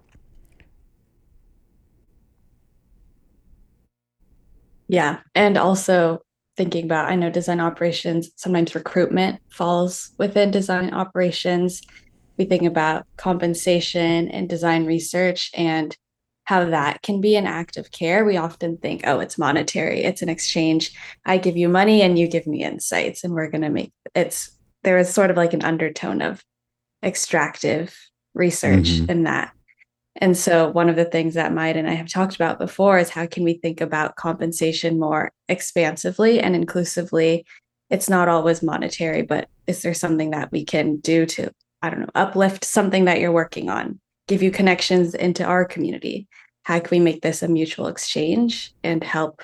Yeah. 4.87 5.19
And 5.35 5.55
also 5.55 6.23
thinking 6.57 6.85
about, 6.85 7.11
I 7.11 7.15
know 7.15 7.29
design 7.29 7.59
operations, 7.59 8.31
sometimes 8.35 8.73
recruitment 8.73 9.39
falls 9.49 10.09
within 10.17 10.49
design 10.49 10.95
operations. 10.95 11.83
We 12.37 12.45
think 12.45 12.63
about 12.63 13.05
compensation 13.17 14.29
and 14.29 14.49
design 14.49 14.87
research 14.87 15.51
and 15.53 15.95
how 16.45 16.65
that 16.65 17.03
can 17.03 17.21
be 17.21 17.35
an 17.35 17.45
act 17.45 17.77
of 17.77 17.91
care. 17.91 18.25
We 18.25 18.37
often 18.37 18.77
think, 18.77 19.01
oh, 19.05 19.19
it's 19.19 19.37
monetary, 19.37 20.03
it's 20.03 20.23
an 20.23 20.29
exchange. 20.29 20.91
I 21.23 21.37
give 21.37 21.55
you 21.55 21.69
money 21.69 22.01
and 22.01 22.17
you 22.17 22.27
give 22.27 22.47
me 22.47 22.63
insights, 22.63 23.23
and 23.23 23.35
we're 23.35 23.51
going 23.51 23.61
to 23.61 23.69
make 23.69 23.93
it's 24.15 24.49
there 24.81 24.97
is 24.97 25.13
sort 25.13 25.29
of 25.29 25.37
like 25.37 25.53
an 25.53 25.63
undertone 25.63 26.23
of 26.23 26.43
extractive 27.03 27.95
research 28.33 28.99
hmm 28.99 29.05
in 29.09 29.23
that. 29.23 29.51
And 30.17 30.37
so, 30.37 30.69
one 30.69 30.89
of 30.89 30.95
the 30.95 31.05
things 31.05 31.33
that 31.33 31.53
Mayed 31.53 31.75
and 31.75 31.89
I 31.89 31.93
have 31.93 32.07
talked 32.07 32.35
about 32.35 32.59
before 32.59 32.99
is 32.99 33.09
how 33.09 33.25
can 33.25 33.43
we 33.43 33.55
think 33.55 33.81
about 33.81 34.15
compensation 34.15 34.99
more 34.99 35.31
expansively 35.49 36.39
and 36.39 36.55
inclusively? 36.55 37.45
It's 37.89 38.09
not 38.09 38.27
always 38.27 38.63
monetary, 38.63 39.23
but 39.23 39.49
is 39.67 39.81
there 39.81 39.93
something 39.93 40.31
that 40.31 40.51
we 40.51 40.65
can 40.65 40.97
do 40.97 41.25
to, 41.25 41.51
I 41.81 41.89
don't 41.89 42.01
know, 42.01 42.09
uplift 42.15 42.63
something 42.63 43.05
that 43.05 43.19
you're 43.19 43.31
working 43.31 43.69
on, 43.69 43.99
give 44.27 44.43
you 44.43 44.51
connections 44.51 45.15
into 45.15 45.43
our 45.43 45.65
community? 45.65 46.27
How 46.63 46.79
can 46.79 46.97
we 46.97 47.03
make 47.03 47.21
this 47.21 47.43
a 47.43 47.47
mutual 47.47 47.87
exchange 47.87 48.73
and 48.83 49.03
help 49.03 49.41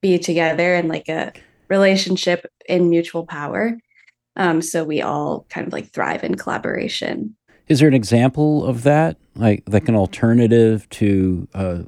be 0.00 0.18
together 0.18 0.74
in 0.74 0.88
like 0.88 1.08
a 1.08 1.32
relationship 1.68 2.46
in 2.68 2.90
mutual 2.90 3.26
power? 3.26 3.78
Um, 4.36 4.62
so 4.62 4.84
we 4.84 5.02
all 5.02 5.46
kind 5.50 5.66
of 5.66 5.72
like 5.72 5.92
thrive 5.92 6.24
in 6.24 6.36
collaboration. 6.36 7.36
Is 7.68 7.80
there 7.80 7.88
an 7.88 7.94
example 7.94 8.64
of 8.64 8.82
that, 8.84 9.18
like 9.34 9.62
like 9.68 9.88
an 9.88 9.94
alternative 9.94 10.88
to 10.90 11.48
uh, 11.54 11.82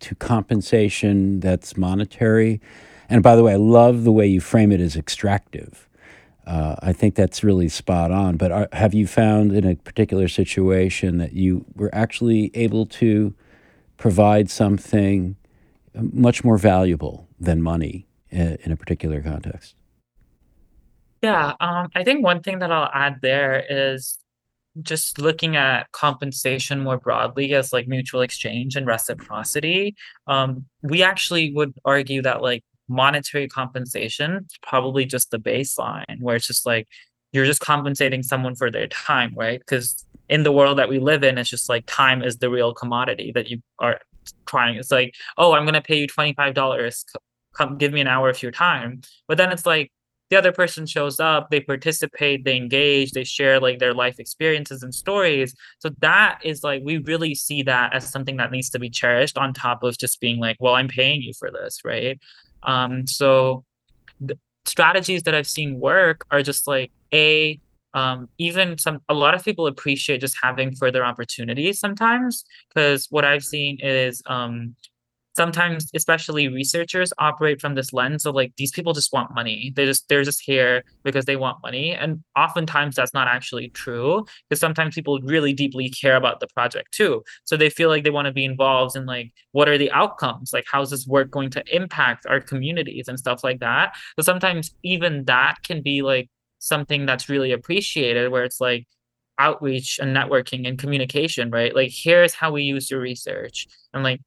to 0.00 0.14
compensation 0.16 1.40
that's 1.40 1.76
monetary? 1.76 2.60
And 3.08 3.22
by 3.22 3.36
the 3.36 3.42
way, 3.42 3.52
I 3.52 3.56
love 3.56 4.04
the 4.04 4.12
way 4.12 4.26
you 4.26 4.40
frame 4.40 4.72
it 4.72 4.80
as 4.80 4.96
extractive. 4.96 5.88
Uh, 6.46 6.74
I 6.82 6.92
think 6.92 7.14
that's 7.14 7.44
really 7.44 7.68
spot 7.68 8.10
on. 8.10 8.36
But 8.36 8.50
are, 8.50 8.68
have 8.72 8.94
you 8.94 9.06
found 9.06 9.52
in 9.52 9.64
a 9.64 9.76
particular 9.76 10.26
situation 10.26 11.18
that 11.18 11.34
you 11.34 11.64
were 11.76 11.90
actually 11.94 12.50
able 12.54 12.86
to 12.86 13.32
provide 13.96 14.50
something 14.50 15.36
much 15.94 16.42
more 16.42 16.58
valuable 16.58 17.28
than 17.38 17.62
money 17.62 18.08
in, 18.30 18.58
in 18.64 18.72
a 18.72 18.76
particular 18.76 19.22
context? 19.22 19.76
Yeah, 21.22 21.52
um, 21.60 21.88
I 21.94 22.02
think 22.02 22.24
one 22.24 22.42
thing 22.42 22.58
that 22.58 22.72
I'll 22.72 22.90
add 22.92 23.20
there 23.22 23.64
is 23.70 24.18
just 24.80 25.18
looking 25.18 25.56
at 25.56 25.90
compensation 25.92 26.80
more 26.80 26.98
broadly 26.98 27.52
as 27.54 27.72
like 27.72 27.86
mutual 27.88 28.22
exchange 28.22 28.76
and 28.76 28.86
reciprocity, 28.86 29.94
um, 30.26 30.64
we 30.82 31.02
actually 31.02 31.52
would 31.52 31.74
argue 31.84 32.22
that 32.22 32.42
like 32.42 32.64
monetary 32.88 33.48
compensation 33.48 34.46
probably 34.62 35.04
just 35.04 35.30
the 35.30 35.38
baseline, 35.38 36.20
where 36.20 36.36
it's 36.36 36.46
just 36.46 36.64
like 36.64 36.88
you're 37.32 37.46
just 37.46 37.60
compensating 37.60 38.22
someone 38.22 38.54
for 38.54 38.70
their 38.70 38.86
time, 38.88 39.34
right? 39.36 39.58
Because 39.58 40.06
in 40.28 40.42
the 40.42 40.52
world 40.52 40.78
that 40.78 40.88
we 40.88 40.98
live 40.98 41.24
in, 41.24 41.38
it's 41.38 41.50
just 41.50 41.68
like 41.68 41.84
time 41.86 42.22
is 42.22 42.38
the 42.38 42.50
real 42.50 42.72
commodity 42.72 43.32
that 43.34 43.48
you 43.48 43.62
are 43.78 44.00
trying. 44.46 44.76
It's 44.76 44.90
like, 44.90 45.14
oh, 45.36 45.52
I'm 45.52 45.64
gonna 45.64 45.82
pay 45.82 45.98
you 45.98 46.06
$25. 46.06 47.04
Come 47.54 47.76
give 47.76 47.92
me 47.92 48.00
an 48.00 48.06
hour 48.06 48.30
of 48.30 48.42
your 48.42 48.52
time. 48.52 49.02
But 49.28 49.36
then 49.36 49.52
it's 49.52 49.66
like 49.66 49.92
the 50.32 50.38
other 50.38 50.50
person 50.50 50.86
shows 50.86 51.20
up, 51.20 51.50
they 51.50 51.60
participate, 51.60 52.42
they 52.46 52.56
engage, 52.56 53.12
they 53.12 53.22
share 53.22 53.60
like 53.60 53.78
their 53.78 53.92
life 53.92 54.18
experiences 54.18 54.82
and 54.82 54.94
stories. 54.94 55.54
So 55.80 55.90
that 56.00 56.38
is 56.42 56.64
like 56.64 56.80
we 56.82 56.96
really 56.96 57.34
see 57.34 57.62
that 57.64 57.92
as 57.94 58.10
something 58.10 58.38
that 58.38 58.50
needs 58.50 58.70
to 58.70 58.78
be 58.78 58.88
cherished 58.88 59.36
on 59.36 59.52
top 59.52 59.82
of 59.82 59.98
just 59.98 60.20
being 60.20 60.38
like, 60.38 60.56
well, 60.58 60.74
I'm 60.74 60.88
paying 60.88 61.20
you 61.20 61.34
for 61.38 61.50
this, 61.50 61.80
right? 61.84 62.18
Um, 62.62 63.06
so 63.06 63.66
strategies 64.64 65.24
that 65.24 65.34
I've 65.34 65.46
seen 65.46 65.78
work 65.78 66.24
are 66.30 66.42
just 66.42 66.66
like 66.66 66.90
a 67.12 67.60
um, 67.92 68.30
even 68.38 68.78
some 68.78 69.00
a 69.10 69.14
lot 69.14 69.34
of 69.34 69.44
people 69.44 69.66
appreciate 69.66 70.22
just 70.22 70.38
having 70.42 70.74
further 70.74 71.04
opportunities 71.04 71.78
sometimes 71.78 72.46
because 72.70 73.06
what 73.10 73.26
I've 73.26 73.44
seen 73.44 73.76
is 73.82 74.22
um, 74.24 74.76
sometimes 75.36 75.90
especially 75.94 76.48
researchers 76.48 77.12
operate 77.18 77.60
from 77.60 77.74
this 77.74 77.92
lens 77.92 78.26
of 78.26 78.34
like 78.34 78.52
these 78.56 78.70
people 78.70 78.92
just 78.92 79.12
want 79.12 79.34
money. 79.34 79.72
They 79.74 79.84
just 79.86 80.08
they're 80.08 80.24
just 80.24 80.42
here 80.42 80.84
because 81.02 81.24
they 81.24 81.36
want 81.36 81.62
money. 81.62 81.94
And 81.94 82.22
oftentimes 82.36 82.96
that's 82.96 83.14
not 83.14 83.28
actually 83.28 83.68
true 83.70 84.24
because 84.48 84.60
sometimes 84.60 84.94
people 84.94 85.20
really 85.22 85.52
deeply 85.52 85.88
care 85.88 86.16
about 86.16 86.40
the 86.40 86.48
project 86.48 86.92
too. 86.92 87.22
So 87.44 87.56
they 87.56 87.70
feel 87.70 87.88
like 87.88 88.04
they 88.04 88.10
want 88.10 88.26
to 88.26 88.32
be 88.32 88.44
involved 88.44 88.96
in 88.96 89.06
like 89.06 89.32
what 89.52 89.68
are 89.68 89.78
the 89.78 89.90
outcomes? 89.92 90.52
Like 90.52 90.64
how's 90.70 90.90
this 90.90 91.06
work 91.06 91.30
going 91.30 91.50
to 91.50 91.64
impact 91.74 92.26
our 92.26 92.40
communities 92.40 93.08
and 93.08 93.18
stuff 93.18 93.42
like 93.42 93.60
that? 93.60 93.94
So 94.18 94.22
sometimes 94.22 94.74
even 94.82 95.24
that 95.24 95.56
can 95.64 95.82
be 95.82 96.02
like 96.02 96.28
something 96.58 97.06
that's 97.06 97.28
really 97.28 97.52
appreciated 97.52 98.30
where 98.30 98.44
it's 98.44 98.60
like 98.60 98.86
outreach 99.38 99.98
and 99.98 100.14
networking 100.14 100.68
and 100.68 100.78
communication, 100.78 101.50
right? 101.50 101.74
Like 101.74 101.90
here's 101.92 102.34
how 102.34 102.52
we 102.52 102.62
use 102.62 102.90
your 102.90 103.00
research. 103.00 103.66
And 103.92 104.04
like 104.04 104.20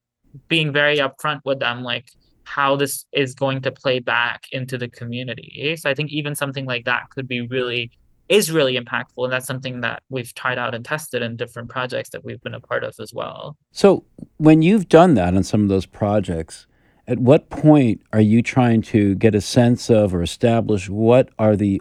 being 0.48 0.72
very 0.72 0.98
upfront 0.98 1.42
with 1.46 1.60
them, 1.60 1.84
like 1.84 2.06
how 2.44 2.76
this 2.76 3.06
is 3.12 3.34
going 3.36 3.62
to 3.62 3.72
play 3.72 4.00
back 4.00 4.44
into 4.52 4.78
the 4.78 4.88
community. 4.88 5.76
So 5.78 5.90
I 5.90 5.94
think 5.94 6.12
even 6.12 6.36
something 6.36 6.66
like 6.66 6.86
that 6.86 7.10
could 7.10 7.28
be 7.28 7.42
really 7.42 7.92
is 8.28 8.52
really 8.52 8.76
impactful 8.76 9.24
and 9.24 9.32
that's 9.32 9.46
something 9.46 9.82
that 9.82 10.02
we've 10.10 10.34
tried 10.34 10.58
out 10.58 10.74
and 10.74 10.84
tested 10.84 11.22
in 11.22 11.36
different 11.36 11.70
projects 11.70 12.10
that 12.10 12.26
we've 12.26 12.42
been 12.42 12.56
a 12.56 12.60
part 12.60 12.84
of 12.84 12.96
as 13.00 13.14
well. 13.14 13.56
So 13.72 14.04
when 14.38 14.62
you've 14.62 14.90
done 14.90 15.14
that 15.16 15.36
on 15.36 15.44
some 15.44 15.62
of 15.62 15.70
those 15.70 15.86
projects, 15.86 16.66
at 17.08 17.20
what 17.20 17.50
point 17.52 18.02
are 18.14 18.22
you 18.22 18.42
trying 18.42 18.82
to 18.82 19.14
get 19.16 19.36
a 19.36 19.42
sense 19.42 19.92
of 19.92 20.16
or 20.16 20.24
establish 20.24 20.90
what 20.90 21.30
are 21.38 21.56
the, 21.56 21.80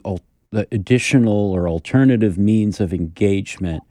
the 0.51 0.69
additional 0.71 1.53
or 1.53 1.67
alternative 1.67 2.37
means 2.37 2.79
of 2.79 2.93
engagement 2.93 3.83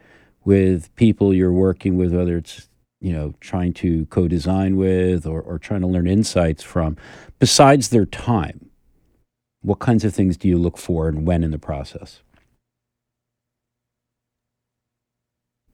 with 0.46 0.93
people 0.96 1.34
you're 1.34 1.51
working 1.51 1.98
with, 1.98 2.13
whether 2.13 2.38
it's 2.38 2.70
you 3.04 3.14
know 3.14 3.34
trying 3.40 3.74
to 3.74 4.06
co-design 4.08 4.78
with 4.78 5.28
or, 5.28 5.42
or 5.42 5.60
trying 5.60 5.82
to 5.82 5.88
learn 5.88 6.08
insights 6.08 6.64
from, 6.64 6.98
besides 7.38 7.90
their 7.90 8.06
time? 8.06 8.70
What 9.62 9.80
kinds 9.80 10.04
of 10.04 10.14
things 10.14 10.36
do 10.36 10.48
you 10.48 10.58
look 10.58 10.78
for 10.78 11.08
and 11.08 11.28
when 11.28 11.44
in 11.44 11.52
the 11.52 11.60
process? 11.60 12.22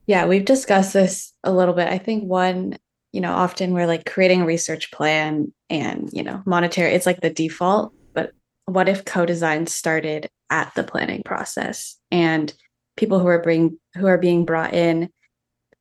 Yeah, 0.06 0.26
we've 0.26 0.46
discussed 0.46 0.94
this 0.94 1.34
a 1.44 1.54
little 1.54 1.74
bit. 1.74 1.88
I 1.88 2.00
think 2.00 2.24
one 2.24 2.78
you 3.12 3.22
know, 3.22 3.34
often 3.34 3.74
we're 3.74 3.88
like 3.88 4.06
creating 4.06 4.42
a 4.42 4.46
research 4.46 4.92
plan 4.92 5.52
and, 5.70 6.10
you 6.14 6.24
know, 6.24 6.42
monetary, 6.46 6.94
it's 6.94 7.06
like 7.06 7.22
the 7.22 7.30
default. 7.30 7.94
But 8.14 8.34
what 8.66 8.90
if 8.90 9.06
co-design 9.06 9.68
started 9.68 10.30
at 10.50 10.74
the 10.76 10.84
planning 10.84 11.24
process 11.24 11.98
and 12.12 12.54
people 12.98 13.20
who 13.20 13.28
are 13.28 13.42
bring 13.42 13.80
who 13.96 14.08
are 14.08 14.18
being 14.18 14.46
brought 14.46 14.74
in, 14.74 15.10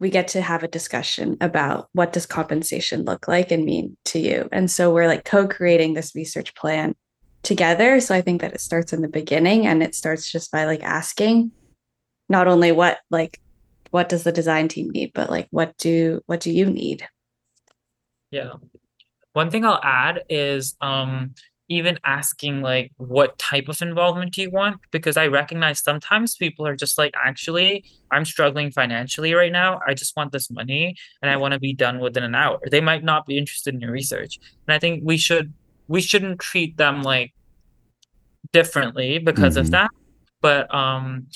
we 0.00 0.10
get 0.10 0.28
to 0.28 0.40
have 0.40 0.62
a 0.62 0.68
discussion 0.68 1.36
about 1.40 1.88
what 1.92 2.12
does 2.12 2.26
compensation 2.26 3.04
look 3.04 3.26
like 3.26 3.50
and 3.50 3.64
mean 3.64 3.96
to 4.06 4.18
you. 4.18 4.48
And 4.52 4.70
so 4.70 4.92
we're 4.92 5.08
like 5.08 5.24
co-creating 5.24 5.94
this 5.94 6.14
research 6.14 6.54
plan 6.54 6.94
together. 7.42 8.00
So 8.00 8.14
I 8.14 8.20
think 8.20 8.40
that 8.40 8.54
it 8.54 8.60
starts 8.60 8.92
in 8.92 9.02
the 9.02 9.08
beginning 9.08 9.66
and 9.66 9.82
it 9.82 9.94
starts 9.94 10.30
just 10.30 10.52
by 10.52 10.64
like 10.64 10.82
asking 10.82 11.52
not 12.28 12.46
only 12.46 12.72
what 12.72 12.98
like 13.10 13.40
what 13.90 14.08
does 14.08 14.22
the 14.22 14.32
design 14.32 14.68
team 14.68 14.90
need, 14.90 15.12
but 15.14 15.30
like 15.30 15.48
what 15.50 15.76
do 15.78 16.20
what 16.26 16.40
do 16.40 16.52
you 16.52 16.66
need? 16.66 17.06
Yeah. 18.30 18.54
One 19.32 19.50
thing 19.50 19.64
I'll 19.64 19.80
add 19.82 20.24
is 20.28 20.76
um 20.80 21.34
even 21.68 21.98
asking 22.04 22.62
like 22.62 22.92
what 22.96 23.38
type 23.38 23.68
of 23.68 23.80
involvement 23.82 24.32
do 24.34 24.42
you 24.42 24.50
want? 24.50 24.80
Because 24.90 25.16
i 25.16 25.26
recognize 25.26 25.82
sometimes 25.82 26.36
people 26.36 26.66
are 26.66 26.76
just 26.76 26.98
like 26.98 27.14
actually 27.22 27.84
i'm 28.10 28.24
struggling 28.24 28.70
financially 28.70 29.34
right 29.34 29.52
now. 29.52 29.80
I 29.86 29.94
just 29.94 30.16
want 30.16 30.32
this 30.32 30.50
money 30.50 30.96
and 31.22 31.30
i 31.30 31.36
want 31.36 31.54
to 31.54 31.60
be 31.60 31.74
done 31.74 32.00
within 32.00 32.24
an 32.24 32.34
hour. 32.34 32.58
They 32.70 32.80
might 32.80 33.04
not 33.04 33.26
be 33.26 33.38
interested 33.38 33.74
in 33.74 33.80
your 33.80 33.92
research. 33.92 34.38
And 34.66 34.74
i 34.74 34.78
think 34.78 35.02
we 35.04 35.16
should 35.16 35.52
we 35.88 36.00
shouldn't 36.00 36.40
treat 36.40 36.76
them 36.76 37.02
like 37.02 37.32
differently 38.52 39.18
because 39.18 39.54
mm-hmm. 39.54 39.60
of 39.60 39.70
that. 39.72 39.90
But 40.40 40.72
um 40.74 41.26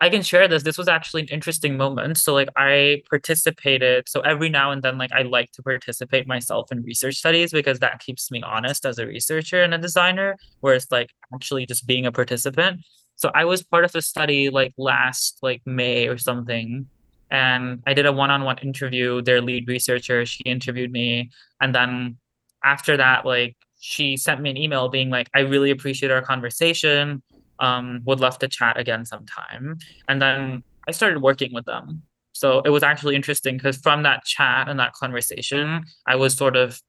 I 0.00 0.10
can 0.10 0.22
share 0.22 0.46
this. 0.46 0.62
This 0.62 0.78
was 0.78 0.86
actually 0.86 1.22
an 1.22 1.28
interesting 1.28 1.76
moment. 1.76 2.18
So 2.18 2.32
like 2.32 2.48
I 2.56 3.02
participated. 3.10 4.08
So 4.08 4.20
every 4.20 4.48
now 4.48 4.70
and 4.70 4.82
then, 4.82 4.96
like 4.96 5.10
I 5.12 5.22
like 5.22 5.50
to 5.52 5.62
participate 5.62 6.28
myself 6.28 6.70
in 6.70 6.82
research 6.82 7.16
studies 7.16 7.50
because 7.50 7.80
that 7.80 7.98
keeps 7.98 8.30
me 8.30 8.40
honest 8.42 8.86
as 8.86 8.98
a 8.98 9.06
researcher 9.06 9.60
and 9.62 9.74
a 9.74 9.78
designer, 9.78 10.36
whereas 10.60 10.86
like 10.92 11.10
actually 11.34 11.66
just 11.66 11.86
being 11.86 12.06
a 12.06 12.12
participant. 12.12 12.80
So 13.16 13.32
I 13.34 13.44
was 13.44 13.64
part 13.64 13.84
of 13.84 13.94
a 13.96 14.02
study 14.02 14.50
like 14.50 14.72
last 14.78 15.38
like 15.42 15.62
May 15.66 16.06
or 16.06 16.16
something. 16.16 16.86
And 17.30 17.82
I 17.84 17.92
did 17.92 18.06
a 18.06 18.12
one-on-one 18.12 18.58
interview. 18.58 19.20
Their 19.20 19.42
lead 19.42 19.68
researcher, 19.68 20.24
she 20.24 20.44
interviewed 20.44 20.92
me. 20.92 21.30
And 21.60 21.74
then 21.74 22.18
after 22.64 22.96
that, 22.96 23.26
like 23.26 23.56
she 23.80 24.16
sent 24.16 24.40
me 24.40 24.50
an 24.50 24.56
email 24.56 24.88
being 24.88 25.10
like, 25.10 25.28
I 25.34 25.40
really 25.40 25.72
appreciate 25.72 26.12
our 26.12 26.22
conversation 26.22 27.22
um, 27.60 28.00
would 28.04 28.20
love 28.20 28.38
to 28.40 28.48
chat 28.48 28.78
again 28.78 29.04
sometime. 29.04 29.78
And 30.08 30.20
then 30.20 30.62
I 30.86 30.92
started 30.92 31.22
working 31.22 31.52
with 31.52 31.64
them. 31.64 32.02
So 32.32 32.60
it 32.60 32.70
was 32.70 32.82
actually 32.82 33.16
interesting 33.16 33.56
because 33.56 33.78
from 33.78 34.04
that 34.04 34.24
chat 34.24 34.68
and 34.68 34.78
that 34.78 34.92
conversation, 34.92 35.84
I 36.06 36.16
was 36.16 36.34
sort 36.34 36.56
of 36.56 36.80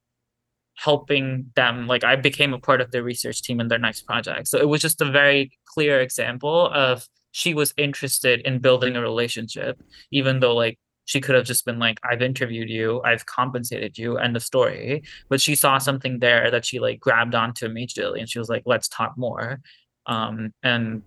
helping 0.76 1.52
them. 1.56 1.88
Like 1.88 2.04
I 2.04 2.16
became 2.16 2.54
a 2.54 2.60
part 2.60 2.82
of 2.82 2.92
the 2.92 3.04
research 3.04 3.42
team 3.42 3.60
in 3.60 3.68
their 3.68 3.80
next 3.80 4.04
project. 4.04 4.48
So 4.48 4.58
it 4.60 4.70
was 4.70 4.82
just 4.82 5.02
a 5.02 5.10
very 5.12 5.52
clear 5.66 6.02
example 6.02 6.70
of 6.74 7.08
she 7.32 7.54
was 7.54 7.74
interested 7.78 8.42
in 8.42 8.60
building 8.60 8.96
a 8.96 9.02
relationship, 9.02 9.82
even 10.12 10.40
though 10.40 10.56
like 10.56 10.80
she 11.06 11.20
could 11.20 11.36
have 11.36 11.46
just 11.46 11.66
been 11.66 11.80
like, 11.80 12.00
I've 12.04 12.22
interviewed 12.22 12.70
you, 12.70 13.02
I've 13.04 13.26
compensated 13.26 13.98
you, 13.98 14.18
end 14.18 14.36
of 14.36 14.44
story. 14.44 15.04
But 15.28 15.42
she 15.42 15.56
saw 15.56 15.80
something 15.80 16.20
there 16.20 16.52
that 16.52 16.66
she 16.66 16.80
like 16.80 17.00
grabbed 17.00 17.34
onto 17.34 17.66
immediately 17.66 18.20
and 18.20 18.30
she 18.30 18.38
was 18.38 18.50
like, 18.50 18.64
let's 18.68 18.88
talk 18.88 19.18
more. 19.18 19.60
Um, 20.10 20.52
and 20.64 21.04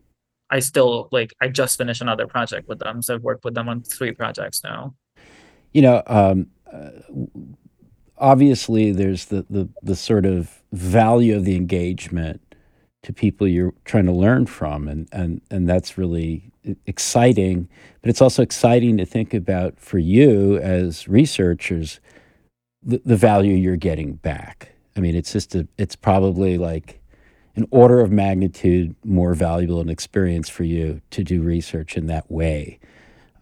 I 0.48 0.60
still 0.60 1.08
like 1.10 1.34
I 1.40 1.48
just 1.48 1.76
finished 1.76 2.00
another 2.00 2.26
project 2.26 2.68
with 2.68 2.78
them, 2.78 3.02
so 3.02 3.14
I've 3.14 3.22
worked 3.22 3.44
with 3.44 3.54
them 3.54 3.68
on 3.68 3.82
three 3.82 4.12
projects 4.12 4.62
now. 4.62 4.94
You 5.72 5.82
know, 5.82 6.02
um, 6.06 6.46
uh, 6.72 6.90
obviously, 8.18 8.92
there's 8.92 9.26
the, 9.26 9.44
the 9.50 9.68
the 9.82 9.96
sort 9.96 10.24
of 10.24 10.62
value 10.72 11.36
of 11.36 11.44
the 11.44 11.56
engagement 11.56 12.40
to 13.02 13.12
people 13.12 13.48
you're 13.48 13.74
trying 13.84 14.06
to 14.06 14.12
learn 14.12 14.46
from, 14.46 14.88
and 14.88 15.08
and 15.10 15.40
and 15.50 15.68
that's 15.68 15.98
really 15.98 16.52
exciting. 16.86 17.68
But 18.00 18.10
it's 18.10 18.22
also 18.22 18.42
exciting 18.42 18.96
to 18.98 19.04
think 19.04 19.34
about 19.34 19.80
for 19.80 19.98
you 19.98 20.58
as 20.58 21.08
researchers 21.08 21.98
the, 22.84 23.00
the 23.04 23.16
value 23.16 23.54
you're 23.54 23.76
getting 23.76 24.14
back. 24.14 24.72
I 24.96 25.00
mean, 25.00 25.16
it's 25.16 25.32
just 25.32 25.54
a, 25.54 25.66
it's 25.78 25.96
probably 25.96 26.58
like 26.58 27.00
an 27.54 27.66
order 27.70 28.00
of 28.00 28.10
magnitude 28.10 28.94
more 29.04 29.34
valuable 29.34 29.80
an 29.80 29.88
experience 29.88 30.48
for 30.48 30.64
you 30.64 31.00
to 31.10 31.22
do 31.22 31.42
research 31.42 31.96
in 31.96 32.06
that 32.06 32.30
way. 32.30 32.78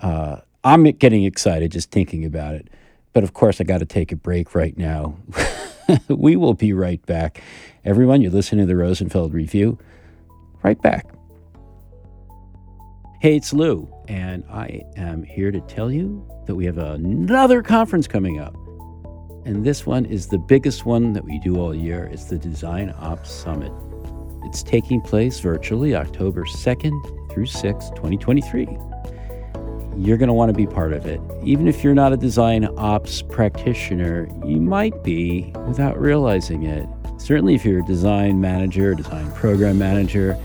Uh, 0.00 0.36
I'm 0.64 0.84
getting 0.84 1.24
excited 1.24 1.72
just 1.72 1.90
thinking 1.90 2.24
about 2.24 2.54
it. 2.54 2.68
But 3.12 3.24
of 3.24 3.34
course, 3.34 3.60
I 3.60 3.64
got 3.64 3.78
to 3.78 3.86
take 3.86 4.12
a 4.12 4.16
break 4.16 4.54
right 4.54 4.76
now. 4.76 5.16
we 6.08 6.36
will 6.36 6.54
be 6.54 6.72
right 6.72 7.04
back. 7.06 7.42
Everyone, 7.84 8.20
you're 8.20 8.30
listening 8.30 8.66
to 8.66 8.66
the 8.66 8.76
Rosenfeld 8.76 9.32
Review. 9.32 9.78
Right 10.62 10.80
back. 10.80 11.06
Hey, 13.20 13.36
it's 13.36 13.52
Lou, 13.52 13.92
and 14.08 14.44
I 14.50 14.82
am 14.96 15.22
here 15.22 15.50
to 15.50 15.60
tell 15.62 15.90
you 15.90 16.26
that 16.46 16.54
we 16.54 16.64
have 16.66 16.78
another 16.78 17.62
conference 17.62 18.06
coming 18.06 18.38
up. 18.38 18.54
And 19.44 19.64
this 19.64 19.84
one 19.84 20.06
is 20.06 20.28
the 20.28 20.38
biggest 20.38 20.86
one 20.86 21.12
that 21.14 21.24
we 21.24 21.38
do 21.38 21.58
all 21.58 21.74
year. 21.74 22.08
It's 22.12 22.24
the 22.24 22.38
Design 22.38 22.94
Ops 22.98 23.30
Summit. 23.30 23.72
It's 24.44 24.62
taking 24.62 25.00
place 25.00 25.38
virtually 25.40 25.94
October 25.94 26.44
2nd 26.44 27.30
through 27.30 27.46
6th, 27.46 27.94
2023. 27.94 28.66
You're 29.96 30.16
going 30.16 30.28
to 30.28 30.34
want 30.34 30.50
to 30.50 30.56
be 30.56 30.66
part 30.66 30.92
of 30.92 31.06
it. 31.06 31.20
Even 31.42 31.68
if 31.68 31.84
you're 31.84 31.94
not 31.94 32.12
a 32.12 32.16
design 32.16 32.68
ops 32.78 33.22
practitioner, 33.22 34.28
you 34.46 34.56
might 34.60 35.04
be 35.04 35.52
without 35.66 36.00
realizing 36.00 36.64
it. 36.64 36.88
Certainly, 37.18 37.54
if 37.54 37.64
you're 37.64 37.80
a 37.80 37.86
design 37.86 38.40
manager, 38.40 38.94
design 38.94 39.30
program 39.32 39.78
manager, 39.78 40.38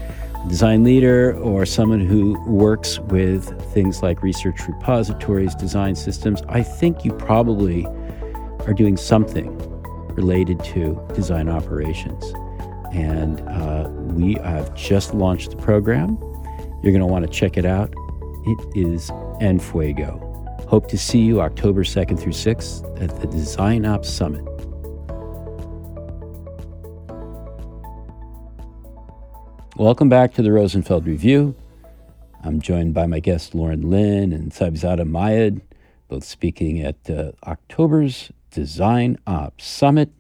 design 0.50 0.84
leader, 0.84 1.34
or 1.40 1.66
someone 1.66 2.02
who 2.02 2.40
works 2.46 3.00
with 3.00 3.60
things 3.74 4.04
like 4.04 4.22
research 4.22 4.68
repositories, 4.68 5.56
design 5.56 5.96
systems, 5.96 6.42
I 6.50 6.64
think 6.64 7.06
you 7.06 7.14
probably 7.14 7.86
are 8.68 8.74
doing 8.74 8.98
something 8.98 9.58
related 10.16 10.64
to 10.66 11.02
design 11.14 11.50
operations 11.50 12.34
and 12.96 13.42
uh, 13.50 13.90
we 14.14 14.36
have 14.36 14.74
just 14.74 15.14
launched 15.14 15.52
the 15.52 15.58
program. 15.58 16.18
You're 16.82 16.94
going 16.94 17.02
to 17.02 17.06
want 17.06 17.26
to 17.26 17.32
check 17.32 17.58
it 17.58 17.66
out. 17.66 17.94
It 18.46 18.78
is 18.78 19.10
Enfuego. 19.42 20.22
Hope 20.70 20.88
to 20.88 20.98
see 20.98 21.20
you 21.20 21.42
October 21.42 21.84
2nd 21.84 22.18
through 22.18 22.32
6th 22.32 23.02
at 23.04 23.20
the 23.20 23.28
Design 23.28 23.86
Ops 23.86 24.10
Summit. 24.10 24.44
Welcome 29.76 30.08
back 30.08 30.34
to 30.36 30.42
the 30.42 30.54
Rosenfeld 30.54 31.06
Review. 31.06 31.54
I'm 32.46 32.62
joined 32.62 32.94
by 32.94 33.08
my 33.08 33.20
guests 33.20 33.54
Lauren 33.54 33.90
Lin 33.90 34.32
and 34.32 34.54
Sahibzada 34.54 35.06
Mayed, 35.06 35.62
both 36.08 36.24
speaking 36.24 36.80
at 36.82 37.10
uh, 37.10 37.34
October's 37.44 38.32
Design 38.52 39.18
Ops 39.28 39.66
Summit. 39.66 40.12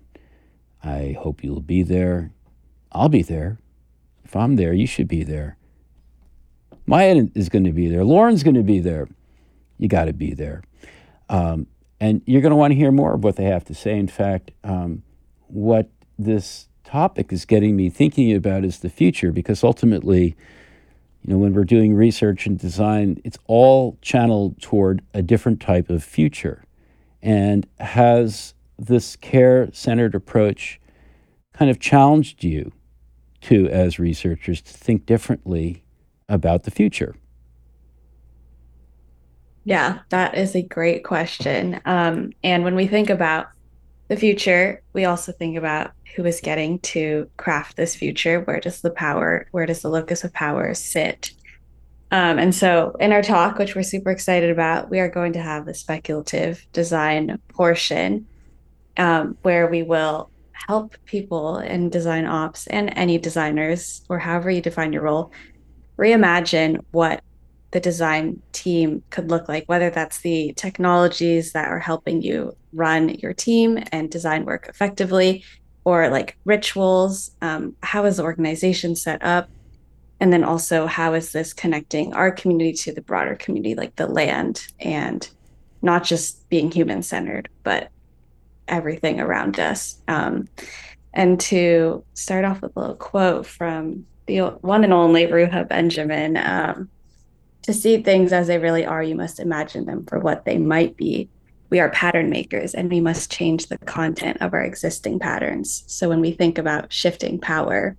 I 0.84 1.16
hope 1.18 1.42
you'll 1.42 1.62
be 1.62 1.82
there. 1.82 2.32
I'll 2.92 3.10
be 3.10 3.22
there. 3.22 3.58
If 4.24 4.36
I'm 4.36 4.56
there, 4.56 4.74
you 4.74 4.88
should 4.88 5.08
be 5.08 5.24
there. 5.24 5.58
Maya 6.86 7.26
is 7.34 7.50
going 7.50 7.64
to 7.64 7.72
be 7.72 7.88
there. 7.88 8.04
Lauren's 8.04 8.44
going 8.44 8.56
to 8.56 8.64
be 8.64 8.80
there. 8.80 9.08
You 9.78 9.88
got 9.88 10.06
to 10.06 10.14
be 10.14 10.34
there. 10.34 10.64
Um, 11.30 11.68
and 12.00 12.22
you're 12.26 12.42
going 12.42 12.52
to 12.52 12.56
want 12.56 12.72
to 12.72 12.76
hear 12.76 12.92
more 12.92 13.16
of 13.16 13.24
what 13.24 13.36
they 13.36 13.46
have 13.46 13.66
to 13.66 13.74
say. 13.74 13.98
In 13.98 14.08
fact, 14.08 14.52
um, 14.64 15.04
what 15.48 15.90
this 16.18 16.68
topic 16.84 17.34
is 17.34 17.46
getting 17.46 17.76
me 17.76 17.90
thinking 17.90 18.34
about 18.36 18.64
is 18.64 18.80
the 18.80 18.90
future, 18.90 19.32
because 19.32 19.64
ultimately, 19.64 20.36
you 21.24 21.34
know, 21.34 21.38
when 21.38 21.54
we're 21.54 21.64
doing 21.64 21.96
research 21.96 22.46
and 22.46 22.60
design, 22.60 23.20
it's 23.24 23.40
all 23.48 23.98
channeled 24.02 24.62
toward 24.62 25.02
a 25.14 25.22
different 25.22 25.60
type 25.60 25.90
of 25.90 26.04
future. 26.04 26.64
And 27.22 27.68
has 27.80 28.54
this 28.78 29.16
care 29.16 29.70
centered 29.74 30.14
approach 30.14 30.80
kind 31.58 31.72
of 31.72 31.80
challenged 31.80 32.44
you 32.44 32.72
to, 33.42 33.68
as 33.70 34.00
researchers, 34.00 34.62
to 34.62 34.74
think 34.74 35.06
differently 35.06 35.84
about 36.28 36.64
the 36.64 36.72
future? 36.72 37.16
Yeah, 39.64 40.00
that 40.10 40.36
is 40.36 40.56
a 40.56 40.62
great 40.62 41.04
question. 41.04 41.82
Um, 41.86 42.32
and 42.44 42.64
when 42.64 42.76
we 42.76 42.88
think 42.88 43.10
about 43.10 43.48
the 44.08 44.18
future, 44.18 44.82
we 44.94 45.06
also 45.06 45.32
think 45.32 45.58
about 45.58 45.92
who 46.16 46.26
is 46.26 46.40
getting 46.40 46.80
to 46.80 47.30
craft 47.38 47.76
this 47.76 47.96
future. 47.96 48.42
Where 48.42 48.60
does 48.60 48.82
the 48.82 48.92
power, 48.92 49.48
where 49.52 49.66
does 49.66 49.82
the 49.82 49.90
locus 49.90 50.24
of 50.24 50.34
power 50.34 50.74
sit? 50.74 51.32
Um, 52.12 52.38
and 52.38 52.54
so, 52.54 52.96
in 53.00 53.12
our 53.12 53.24
talk, 53.24 53.58
which 53.58 53.76
we're 53.76 53.84
super 53.84 54.12
excited 54.12 54.52
about, 54.52 54.92
we 54.92 55.00
are 55.00 55.10
going 55.10 55.34
to 55.34 55.42
have 55.42 55.66
the 55.66 55.74
speculative 55.74 56.66
design 56.72 57.40
portion 57.50 58.28
um, 58.98 59.36
where 59.42 59.68
we 59.68 59.82
will 59.82 60.30
help 60.68 60.96
people 61.06 61.58
in 61.60 61.90
design 61.90 62.26
ops 62.26 62.68
and 62.68 62.92
any 62.96 63.18
designers, 63.18 64.04
or 64.10 64.20
however 64.20 64.50
you 64.50 64.62
define 64.62 64.94
your 64.94 65.04
role, 65.04 65.32
reimagine 65.98 66.84
what 66.92 67.22
the 67.72 67.80
design 67.80 68.42
team 68.54 69.04
could 69.10 69.30
look 69.30 69.50
like, 69.50 69.66
whether 69.68 69.90
that's 69.90 70.20
the 70.22 70.54
technologies 70.56 71.52
that 71.52 71.68
are 71.68 71.80
helping 71.80 72.22
you 72.22 72.56
run 72.72 73.10
your 73.10 73.34
team 73.34 73.84
and 73.92 74.10
design 74.10 74.46
work 74.46 74.68
effectively, 74.70 75.44
or 75.84 76.10
like 76.10 76.38
rituals. 76.46 77.32
Um, 77.42 77.76
how 77.84 78.06
is 78.06 78.18
the 78.18 78.24
organization 78.24 78.96
set 78.96 79.24
up? 79.24 79.50
And 80.22 80.32
then 80.32 80.46
also, 80.46 80.88
how 80.88 81.14
is 81.14 81.34
this 81.34 81.54
connecting 81.54 82.14
our 82.14 82.32
community 82.32 82.72
to 82.74 82.94
the 82.94 83.02
broader 83.02 83.36
community, 83.36 83.76
like 83.76 83.96
the 83.98 84.08
land, 84.08 84.66
and 84.80 85.30
not 85.82 86.06
just 86.06 86.48
being 86.50 86.72
human 86.72 87.04
centered, 87.04 87.50
but 87.64 87.90
everything 88.68 89.20
around 89.20 89.60
us. 89.60 90.02
Um, 90.08 90.48
and 91.14 91.40
to 91.42 92.04
start 92.14 92.46
off 92.46 92.62
with 92.62 92.76
a 92.76 92.80
little 92.80 92.96
quote 92.96 93.46
from 93.46 94.06
the 94.26 94.40
one 94.62 94.84
and 94.84 94.94
only 94.94 95.28
Ruha 95.28 95.68
Benjamin 95.68 96.38
um, 96.38 96.90
to 97.62 97.74
see 97.74 98.02
things 98.02 98.34
as 98.34 98.48
they 98.48 98.58
really 98.58 98.86
are, 98.86 99.02
you 99.02 99.16
must 99.16 99.40
imagine 99.40 99.86
them 99.86 100.06
for 100.06 100.20
what 100.20 100.46
they 100.46 100.58
might 100.58 100.98
be. 100.98 101.30
We 101.70 101.80
are 101.80 101.90
pattern 101.90 102.30
makers 102.30 102.74
and 102.74 102.92
we 102.92 103.00
must 103.00 103.32
change 103.32 103.68
the 103.68 103.78
content 103.80 104.38
of 104.42 104.54
our 104.54 104.62
existing 104.62 105.20
patterns. 105.20 105.84
So 105.88 106.10
when 106.10 106.22
we 106.22 106.32
think 106.32 106.58
about 106.58 106.94
shifting 106.94 107.40
power 107.40 107.98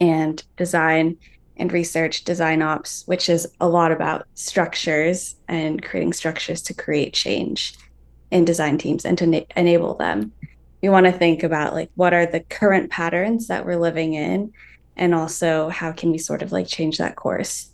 and 0.00 0.42
design 0.56 1.16
and 1.56 1.72
research, 1.72 2.24
design 2.24 2.62
ops, 2.62 3.02
which 3.06 3.28
is 3.28 3.46
a 3.60 3.68
lot 3.68 3.92
about 3.92 4.26
structures 4.34 5.36
and 5.46 5.82
creating 5.82 6.12
structures 6.12 6.62
to 6.62 6.74
create 6.74 7.12
change 7.12 7.74
in 8.34 8.44
design 8.44 8.76
teams 8.76 9.06
and 9.06 9.16
to 9.16 9.26
na- 9.26 9.40
enable 9.56 9.94
them. 9.94 10.32
We 10.82 10.90
want 10.90 11.06
to 11.06 11.12
think 11.12 11.42
about 11.42 11.72
like 11.72 11.90
what 11.94 12.12
are 12.12 12.26
the 12.26 12.40
current 12.40 12.90
patterns 12.90 13.46
that 13.46 13.64
we're 13.64 13.80
living 13.80 14.12
in 14.12 14.52
and 14.96 15.14
also 15.14 15.70
how 15.70 15.92
can 15.92 16.12
we 16.12 16.18
sort 16.18 16.42
of 16.42 16.52
like 16.52 16.66
change 16.66 16.98
that 16.98 17.16
course 17.16 17.70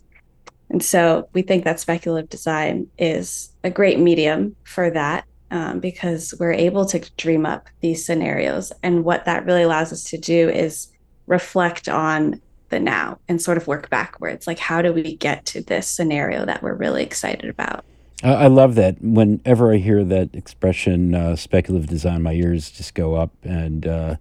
and 0.70 0.82
so 0.82 1.28
we 1.32 1.42
think 1.42 1.64
that 1.64 1.80
speculative 1.80 2.30
design 2.30 2.86
is 2.96 3.50
a 3.64 3.70
great 3.70 3.98
medium 3.98 4.54
for 4.62 4.88
that 4.90 5.26
um, 5.50 5.80
because 5.80 6.32
we're 6.38 6.52
able 6.52 6.86
to 6.86 7.00
dream 7.16 7.44
up 7.44 7.66
these 7.80 8.06
scenarios. 8.06 8.72
And 8.84 9.04
what 9.04 9.24
that 9.24 9.44
really 9.44 9.62
allows 9.62 9.92
us 9.92 10.04
to 10.04 10.18
do 10.18 10.48
is 10.48 10.88
reflect 11.26 11.88
on 11.88 12.40
the 12.68 12.78
now 12.78 13.18
and 13.28 13.42
sort 13.42 13.56
of 13.56 13.66
work 13.66 13.90
backwards. 13.90 14.46
Like, 14.46 14.60
how 14.60 14.80
do 14.80 14.92
we 14.92 15.16
get 15.16 15.44
to 15.46 15.60
this 15.60 15.88
scenario 15.88 16.46
that 16.46 16.62
we're 16.62 16.74
really 16.74 17.02
excited 17.02 17.50
about? 17.50 17.84
I 18.22 18.48
love 18.48 18.74
that. 18.74 19.00
Whenever 19.00 19.72
I 19.72 19.78
hear 19.78 20.04
that 20.04 20.34
expression, 20.34 21.14
uh, 21.14 21.36
speculative 21.36 21.88
design, 21.88 22.22
my 22.22 22.34
ears 22.34 22.70
just 22.70 22.94
go 22.94 23.14
up. 23.14 23.30
And 23.42 23.86
uh, 23.86 24.16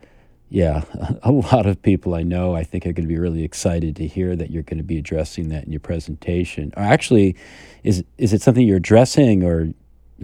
yeah, 0.50 0.84
a 1.24 1.32
lot 1.32 1.66
of 1.66 1.82
people 1.82 2.16
I 2.16 2.24
know, 2.24 2.56
I 2.56 2.64
think, 2.64 2.86
are 2.86 2.94
going 2.94 3.08
to 3.08 3.14
be 3.14 3.20
really 3.20 3.44
excited 3.44 3.96
to 3.98 4.08
hear 4.08 4.36
that 4.36 4.52
you're 4.52 4.64
going 4.64 4.78
to 4.78 4.84
be 4.84 4.98
addressing 4.98 5.50
that 5.50 5.66
in 5.66 5.72
your 5.72 5.82
presentation. 5.82 6.74
Or 6.78 6.84
actually, 6.84 7.36
is 7.84 8.04
is 8.18 8.34
it 8.34 8.42
something 8.42 8.66
you're 8.66 8.78
addressing, 8.78 9.44
or 9.44 9.74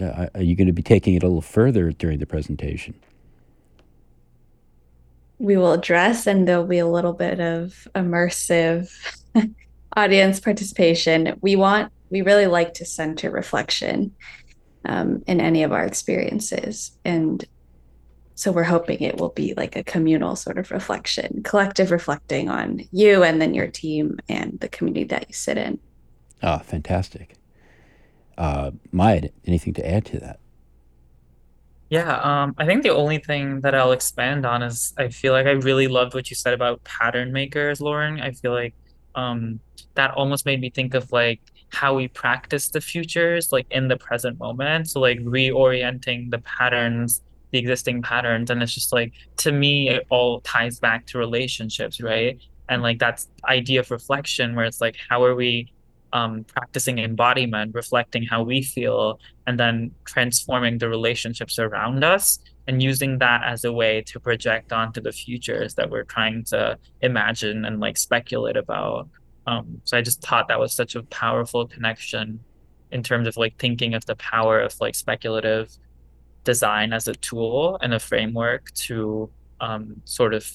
uh, 0.02 0.28
are 0.34 0.42
you 0.42 0.56
going 0.56 0.66
to 0.66 0.72
be 0.72 0.82
taking 0.82 1.14
it 1.14 1.22
a 1.22 1.26
little 1.26 1.42
further 1.42 1.92
during 1.92 2.18
the 2.18 2.26
presentation? 2.26 2.94
We 5.38 5.58
will 5.58 5.72
address, 5.72 6.26
and 6.26 6.48
there'll 6.48 6.66
be 6.66 6.78
a 6.78 6.86
little 6.86 7.12
bit 7.12 7.40
of 7.40 7.86
immersive 7.94 8.90
audience 9.96 10.40
participation. 10.40 11.38
We 11.42 11.56
want, 11.56 11.92
we 12.16 12.22
really 12.22 12.46
like 12.46 12.72
to 12.74 12.86
center 12.86 13.30
reflection 13.30 14.12
um, 14.86 15.22
in 15.26 15.38
any 15.38 15.64
of 15.64 15.72
our 15.72 15.84
experiences, 15.84 16.92
and 17.04 17.44
so 18.34 18.52
we're 18.52 18.62
hoping 18.62 19.00
it 19.00 19.18
will 19.18 19.30
be 19.30 19.52
like 19.54 19.76
a 19.76 19.84
communal 19.84 20.36
sort 20.36 20.58
of 20.58 20.70
reflection 20.70 21.42
collective 21.42 21.90
reflecting 21.90 22.48
on 22.50 22.80
you 22.92 23.22
and 23.22 23.40
then 23.40 23.54
your 23.54 23.66
team 23.66 24.18
and 24.28 24.60
the 24.60 24.68
community 24.68 25.04
that 25.04 25.26
you 25.28 25.34
sit 25.34 25.58
in. 25.58 25.78
Oh 26.42 26.58
fantastic. 26.58 27.36
Uh 28.38 28.70
Maya, 28.92 29.28
anything 29.46 29.74
to 29.74 29.86
add 29.86 30.04
to 30.06 30.20
that? 30.20 30.40
Yeah 31.90 32.16
um 32.28 32.54
i 32.58 32.66
think 32.66 32.82
the 32.82 32.94
only 33.02 33.18
thing 33.18 33.60
that 33.60 33.74
i'll 33.74 33.92
expand 33.92 34.44
on 34.44 34.62
is 34.62 34.92
i 34.98 35.08
feel 35.08 35.32
like 35.32 35.46
i 35.46 35.52
really 35.52 35.86
loved 35.86 36.14
what 36.14 36.28
you 36.30 36.36
said 36.36 36.52
about 36.52 36.82
pattern 36.84 37.32
makers 37.32 37.80
lauren. 37.80 38.20
I 38.20 38.32
feel 38.32 38.52
like 38.52 38.74
um 39.14 39.60
that 39.94 40.10
almost 40.12 40.46
made 40.46 40.60
me 40.60 40.70
think 40.70 40.94
of 40.94 41.10
like 41.12 41.40
how 41.70 41.94
we 41.94 42.08
practice 42.08 42.70
the 42.70 42.80
futures 42.80 43.52
like 43.52 43.66
in 43.70 43.88
the 43.88 43.96
present 43.96 44.38
moment. 44.38 44.88
So 44.90 45.00
like 45.00 45.18
reorienting 45.20 46.30
the 46.30 46.38
patterns 46.38 47.22
the 47.52 47.58
existing 47.58 48.02
patterns. 48.02 48.50
And 48.50 48.62
it's 48.62 48.74
just 48.74 48.92
like 48.92 49.12
to 49.38 49.52
me 49.52 49.88
it 49.88 50.06
all 50.10 50.40
ties 50.40 50.78
back 50.80 51.06
to 51.06 51.18
relationships 51.18 52.00
right? 52.00 52.38
And 52.68 52.82
like 52.82 52.98
that's 52.98 53.28
idea 53.48 53.80
of 53.80 53.90
reflection 53.90 54.54
where 54.54 54.64
it's 54.64 54.80
like 54.80 54.96
how 55.08 55.24
are 55.24 55.34
we 55.34 55.72
um, 56.12 56.44
practicing 56.44 56.98
embodiment 56.98 57.74
reflecting 57.74 58.22
how 58.22 58.42
we 58.42 58.62
feel 58.62 59.20
and 59.46 59.58
then 59.58 59.90
transforming 60.04 60.78
the 60.78 60.88
relationships 60.88 61.58
around 61.58 62.04
us 62.04 62.38
and 62.68 62.82
using 62.82 63.18
that 63.18 63.42
as 63.44 63.64
a 63.64 63.72
way 63.72 64.02
to 64.02 64.18
project 64.18 64.72
onto 64.72 65.00
the 65.00 65.12
futures 65.12 65.74
that 65.74 65.90
we're 65.90 66.04
trying 66.04 66.44
to 66.44 66.78
imagine 67.02 67.64
and 67.64 67.80
like 67.80 67.96
speculate 67.96 68.56
about 68.56 69.08
um, 69.46 69.80
so 69.84 69.96
i 69.96 70.02
just 70.02 70.20
thought 70.22 70.48
that 70.48 70.58
was 70.58 70.72
such 70.72 70.94
a 70.94 71.02
powerful 71.04 71.66
connection 71.66 72.40
in 72.92 73.02
terms 73.02 73.26
of 73.26 73.36
like 73.36 73.56
thinking 73.58 73.94
of 73.94 74.04
the 74.06 74.16
power 74.16 74.60
of 74.60 74.74
like 74.80 74.94
speculative 74.94 75.76
design 76.44 76.92
as 76.92 77.08
a 77.08 77.14
tool 77.14 77.78
and 77.82 77.92
a 77.92 77.98
framework 77.98 78.70
to 78.72 79.28
um, 79.60 80.00
sort 80.04 80.32
of 80.32 80.48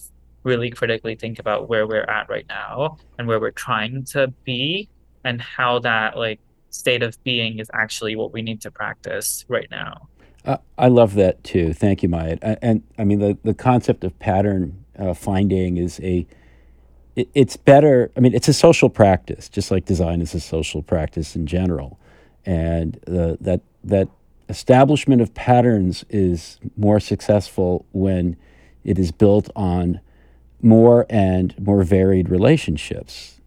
really 0.43 0.69
critically 0.69 1.15
think 1.15 1.37
about 1.39 1.69
where 1.69 1.85
we're 1.85 2.03
at 2.03 2.29
right 2.29 2.45
now 2.47 2.97
and 3.17 3.27
where 3.27 3.39
we're 3.39 3.51
trying 3.51 4.03
to 4.03 4.27
be 4.43 4.89
and 5.23 5.41
how 5.41 5.77
that 5.79 6.17
like 6.17 6.39
state 6.69 7.03
of 7.03 7.21
being 7.23 7.59
is 7.59 7.69
actually 7.73 8.15
what 8.15 8.33
we 8.33 8.41
need 8.41 8.61
to 8.61 8.71
practice 8.71 9.45
right 9.47 9.67
now. 9.69 10.07
Uh, 10.45 10.57
I 10.77 10.87
love 10.87 11.13
that 11.15 11.43
too. 11.43 11.73
Thank 11.73 12.01
you, 12.01 12.09
Maya. 12.09 12.37
And, 12.41 12.57
and 12.61 12.83
I 12.97 13.03
mean, 13.03 13.19
the, 13.19 13.37
the 13.43 13.53
concept 13.53 14.03
of 14.03 14.17
pattern 14.17 14.83
uh, 14.97 15.13
finding 15.13 15.77
is 15.77 15.99
a, 15.99 16.25
it, 17.15 17.29
it's 17.33 17.57
better. 17.57 18.11
I 18.15 18.19
mean, 18.19 18.33
it's 18.33 18.47
a 18.47 18.53
social 18.53 18.89
practice, 18.89 19.49
just 19.49 19.71
like 19.71 19.85
design 19.85 20.21
is 20.21 20.33
a 20.33 20.39
social 20.39 20.81
practice 20.81 21.35
in 21.35 21.45
general. 21.45 21.99
And 22.45 22.97
uh, 23.07 23.35
that, 23.41 23.61
that 23.83 24.09
establishment 24.49 25.21
of 25.21 25.33
patterns 25.33 26.03
is 26.09 26.59
more 26.75 26.99
successful 26.99 27.85
when 27.91 28.37
it 28.83 28.97
is 28.97 29.11
built 29.11 29.49
on 29.55 29.99
more 30.61 31.05
and 31.09 31.55
more 31.59 31.83
varied 31.83 32.29
relationships. 32.29 33.39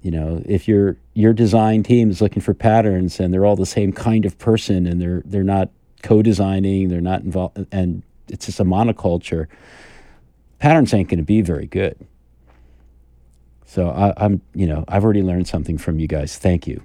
You 0.00 0.10
know, 0.10 0.42
if 0.44 0.66
your 0.66 0.96
your 1.14 1.32
design 1.32 1.82
team 1.84 2.10
is 2.10 2.20
looking 2.20 2.42
for 2.42 2.54
patterns 2.54 3.20
and 3.20 3.32
they're 3.32 3.46
all 3.46 3.56
the 3.56 3.66
same 3.66 3.92
kind 3.92 4.24
of 4.24 4.36
person 4.38 4.86
and 4.86 5.00
they're 5.00 5.22
they're 5.24 5.44
not 5.44 5.70
co-designing, 6.02 6.88
they're 6.88 7.00
not 7.00 7.22
involved, 7.22 7.64
and 7.70 8.02
it's 8.28 8.46
just 8.46 8.58
a 8.58 8.64
monoculture. 8.64 9.46
Patterns 10.58 10.92
ain't 10.92 11.08
going 11.08 11.18
to 11.18 11.24
be 11.24 11.40
very 11.40 11.66
good. 11.66 11.96
So 13.72 13.88
I, 13.88 14.26
am 14.26 14.42
you 14.54 14.66
know, 14.66 14.84
I've 14.86 15.02
already 15.02 15.22
learned 15.22 15.48
something 15.48 15.78
from 15.78 15.98
you 15.98 16.06
guys. 16.06 16.36
Thank 16.36 16.66
you. 16.66 16.82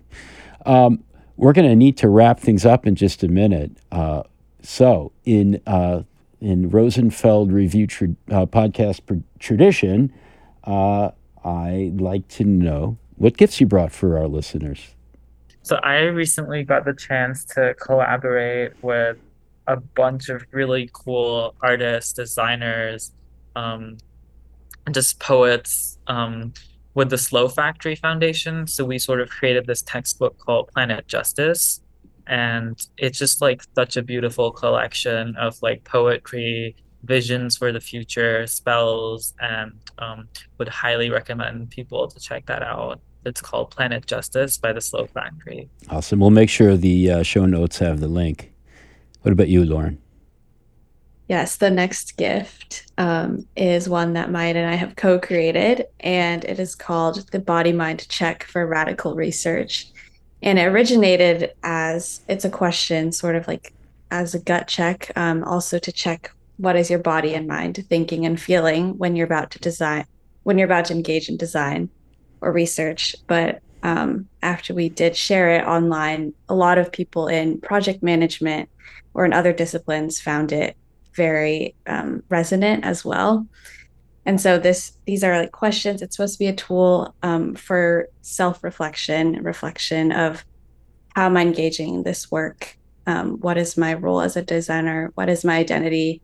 Um, 0.65 1.03
we're 1.35 1.51
going 1.51 1.67
to 1.67 1.75
need 1.75 1.97
to 1.97 2.07
wrap 2.07 2.39
things 2.39 2.65
up 2.65 2.87
in 2.87 2.95
just 2.95 3.23
a 3.23 3.27
minute. 3.27 3.71
Uh, 3.91 4.23
so, 4.61 5.11
in 5.25 5.61
uh, 5.67 6.03
in 6.39 6.69
Rosenfeld 6.69 7.51
Review 7.51 7.87
tra- 7.87 8.15
uh, 8.31 8.45
podcast 8.45 9.05
pr- 9.05 9.15
tradition, 9.37 10.13
uh, 10.63 11.11
I'd 11.43 11.99
like 11.99 12.25
to 12.29 12.45
know 12.45 12.97
what 13.17 13.35
gifts 13.35 13.59
you 13.59 13.67
brought 13.67 13.91
for 13.91 14.17
our 14.17 14.29
listeners. 14.29 14.95
So, 15.63 15.75
I 15.83 16.03
recently 16.03 16.63
got 16.63 16.85
the 16.85 16.93
chance 16.93 17.43
to 17.55 17.73
collaborate 17.73 18.81
with 18.81 19.17
a 19.67 19.75
bunch 19.75 20.29
of 20.29 20.45
really 20.51 20.89
cool 20.93 21.53
artists, 21.61 22.13
designers, 22.13 23.11
um, 23.57 23.97
just 24.93 25.19
poets. 25.19 25.97
Um, 26.07 26.53
with 26.97 27.11
the 27.11 27.17
Slow 27.17 27.47
Factory 27.47 27.95
Foundation. 27.95 28.65
So 28.65 28.83
we 28.83 28.97
sort 28.97 29.21
of 29.21 29.29
created 29.29 29.67
this 29.67 29.83
textbook 29.83 30.35
called 30.39 30.67
Planet 30.73 31.07
Justice. 31.07 31.79
And 32.25 32.75
it's 32.97 33.19
just 33.19 33.39
like 33.39 33.61
such 33.75 33.97
a 33.97 34.01
beautiful 34.01 34.51
collection 34.51 35.35
of 35.35 35.61
like 35.61 35.83
poetry, 35.83 36.75
visions 37.03 37.55
for 37.55 37.71
the 37.71 37.79
future, 37.79 38.47
spells, 38.47 39.35
and 39.39 39.73
um, 39.99 40.27
would 40.57 40.69
highly 40.69 41.11
recommend 41.11 41.69
people 41.69 42.07
to 42.07 42.19
check 42.19 42.47
that 42.47 42.63
out. 42.63 42.99
It's 43.27 43.41
called 43.41 43.69
Planet 43.69 44.07
Justice 44.07 44.57
by 44.57 44.73
the 44.73 44.81
Slow 44.81 45.05
Factory. 45.05 45.69
Awesome. 45.91 46.19
We'll 46.19 46.31
make 46.31 46.49
sure 46.49 46.75
the 46.75 47.11
uh, 47.11 47.21
show 47.21 47.45
notes 47.45 47.77
have 47.77 47.99
the 47.99 48.07
link. 48.07 48.51
What 49.21 49.33
about 49.33 49.49
you, 49.49 49.63
Lauren? 49.65 50.01
Yes, 51.27 51.57
the 51.57 51.69
next 51.69 52.15
gift 52.15 52.89
um, 52.97 53.45
is 53.57 53.89
one 53.89 54.13
that 54.13 54.31
Maya 54.31 54.55
and 54.55 54.69
I 54.69 54.75
have 54.75 54.95
co 54.95 55.19
created, 55.19 55.85
and 55.99 56.45
it 56.45 56.57
is 56.57 56.73
called 56.73 57.29
the 57.31 57.39
Body 57.39 57.73
Mind 57.73 58.07
Check 58.07 58.45
for 58.45 58.65
Radical 58.65 59.13
Research. 59.13 59.87
And 60.41 60.57
it 60.57 60.67
originated 60.67 61.51
as 61.63 62.21
it's 62.29 62.45
a 62.45 62.49
question, 62.49 63.11
sort 63.11 63.35
of 63.35 63.45
like 63.47 63.73
as 64.09 64.35
a 64.35 64.39
gut 64.39 64.69
check, 64.69 65.11
um, 65.17 65.43
also 65.43 65.79
to 65.79 65.91
check 65.91 66.31
what 66.57 66.77
is 66.77 66.89
your 66.89 66.99
body 66.99 67.33
and 67.33 67.45
mind 67.45 67.83
thinking 67.89 68.25
and 68.25 68.39
feeling 68.39 68.97
when 68.97 69.15
you're 69.15 69.25
about 69.25 69.51
to 69.51 69.59
design, 69.59 70.05
when 70.43 70.57
you're 70.57 70.65
about 70.65 70.85
to 70.85 70.93
engage 70.93 71.27
in 71.27 71.35
design 71.35 71.89
or 72.39 72.53
research. 72.53 73.15
But 73.27 73.61
um, 73.83 74.29
after 74.41 74.73
we 74.73 74.87
did 74.87 75.17
share 75.17 75.49
it 75.55 75.65
online, 75.65 76.33
a 76.47 76.55
lot 76.55 76.77
of 76.77 76.91
people 76.91 77.27
in 77.27 77.59
project 77.59 78.01
management 78.01 78.69
or 79.13 79.25
in 79.25 79.33
other 79.33 79.51
disciplines 79.51 80.21
found 80.21 80.53
it 80.53 80.77
very 81.17 81.75
um, 81.87 82.23
resonant 82.29 82.85
as 82.85 83.03
well. 83.03 83.45
And 84.25 84.39
so 84.39 84.59
this 84.59 84.93
these 85.05 85.23
are 85.23 85.39
like 85.39 85.51
questions. 85.51 86.01
It's 86.01 86.15
supposed 86.15 86.35
to 86.35 86.39
be 86.39 86.47
a 86.47 86.55
tool 86.55 87.15
um, 87.23 87.55
for 87.55 88.07
self 88.21 88.63
reflection, 88.63 89.41
reflection 89.43 90.11
of 90.11 90.45
how 91.15 91.25
am 91.25 91.37
I 91.37 91.41
engaging 91.41 91.95
in 91.95 92.03
this 92.03 92.29
work? 92.29 92.77
Um, 93.07 93.39
what 93.39 93.57
is 93.57 93.77
my 93.77 93.93
role 93.93 94.21
as 94.21 94.35
a 94.35 94.41
designer? 94.41 95.11
What 95.15 95.29
is 95.29 95.43
my 95.43 95.57
identity? 95.57 96.21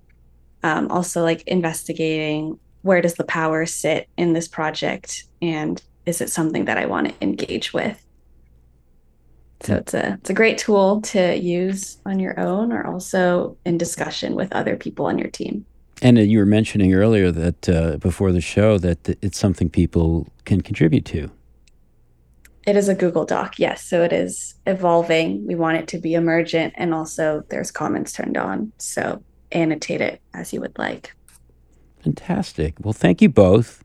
Um, 0.64 0.92
also, 0.92 1.24
like 1.24 1.44
investigating 1.48 2.60
where 2.84 3.02
does 3.02 3.14
the 3.14 3.24
power 3.24 3.66
sit 3.66 4.10
in 4.18 4.34
this 4.34 4.50
project, 4.50 5.24
and 5.42 5.82
is 6.06 6.20
it 6.20 6.30
something 6.30 6.66
that 6.66 6.78
I 6.78 6.86
want 6.86 7.08
to 7.08 7.16
engage 7.22 7.72
with? 7.72 8.03
So 9.64 9.76
it's 9.76 9.94
a 9.94 10.14
it's 10.14 10.30
a 10.30 10.34
great 10.34 10.58
tool 10.58 11.02
to 11.02 11.38
use 11.38 11.98
on 12.06 12.20
your 12.20 12.38
own 12.40 12.74
or 12.74 12.86
also 12.86 13.58
in 13.66 13.78
discussion 13.78 14.36
with 14.36 14.52
other 14.52 14.76
people 14.76 15.06
on 15.06 15.18
your 15.18 15.30
team. 15.30 15.66
And 16.02 16.18
uh, 16.18 16.22
you 16.22 16.40
were 16.40 16.46
mentioning 16.46 16.94
earlier 16.94 17.32
that 17.32 17.70
uh, 17.70 17.98
before 17.98 18.34
the 18.34 18.42
show 18.42 18.78
that 18.80 19.18
it's 19.22 19.38
something 19.38 19.70
people 19.70 20.28
can 20.44 20.62
contribute 20.62 21.06
to. 21.06 21.32
It 22.66 22.76
is 22.76 22.88
a 22.90 22.96
Google 22.96 23.26
Doc, 23.26 23.60
yes. 23.60 23.84
So 23.84 24.04
it 24.04 24.14
is 24.14 24.56
evolving. 24.66 25.46
We 25.46 25.56
want 25.56 25.78
it 25.78 25.88
to 25.90 25.98
be 25.98 26.14
emergent, 26.14 26.74
and 26.78 26.94
also 26.94 27.44
there's 27.50 27.72
comments 27.72 28.14
turned 28.14 28.38
on. 28.38 28.72
So 28.78 29.24
annotate 29.52 30.02
it 30.02 30.22
as 30.34 30.54
you 30.54 30.62
would 30.62 30.78
like. 30.78 31.16
Fantastic. 32.04 32.76
Well, 32.80 32.94
thank 32.94 33.22
you 33.22 33.30
both 33.30 33.84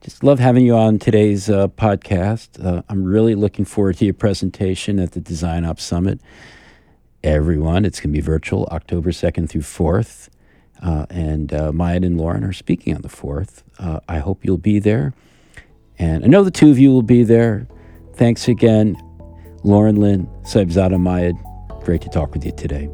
just 0.00 0.22
love 0.22 0.38
having 0.38 0.64
you 0.64 0.76
on 0.76 0.98
today's 0.98 1.50
uh, 1.50 1.68
podcast. 1.68 2.64
Uh, 2.64 2.82
I'm 2.88 3.04
really 3.04 3.34
looking 3.34 3.64
forward 3.64 3.96
to 3.98 4.04
your 4.04 4.14
presentation 4.14 4.98
at 5.00 5.12
the 5.12 5.20
Design 5.20 5.64
Ops 5.64 5.82
Summit. 5.82 6.20
Everyone, 7.24 7.84
it's 7.84 7.98
going 7.98 8.12
to 8.12 8.16
be 8.16 8.20
virtual 8.20 8.68
October 8.70 9.10
2nd 9.10 9.48
through 9.48 9.62
4th. 9.62 10.28
Uh, 10.80 11.06
and 11.10 11.52
uh, 11.52 11.72
Maya 11.72 11.96
and 11.96 12.16
Lauren 12.16 12.44
are 12.44 12.52
speaking 12.52 12.94
on 12.94 13.02
the 13.02 13.08
4th. 13.08 13.64
Uh, 13.80 13.98
I 14.08 14.18
hope 14.18 14.44
you'll 14.44 14.56
be 14.56 14.78
there. 14.78 15.14
And 15.98 16.24
I 16.24 16.28
know 16.28 16.44
the 16.44 16.52
two 16.52 16.70
of 16.70 16.78
you 16.78 16.90
will 16.90 17.02
be 17.02 17.24
there. 17.24 17.66
Thanks 18.14 18.46
again, 18.46 18.96
Lauren 19.64 19.96
Lin, 19.96 20.26
Sahibzada 20.42 21.00
Mayed. 21.00 21.34
Great 21.84 22.02
to 22.02 22.08
talk 22.08 22.32
with 22.34 22.44
you 22.44 22.52
today. 22.52 22.88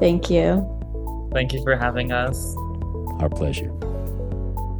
Thank 0.00 0.28
you. 0.28 0.66
Thank 1.32 1.52
you 1.52 1.62
for 1.62 1.76
having 1.76 2.10
us. 2.10 2.54
Our 3.20 3.28
pleasure. 3.28 3.70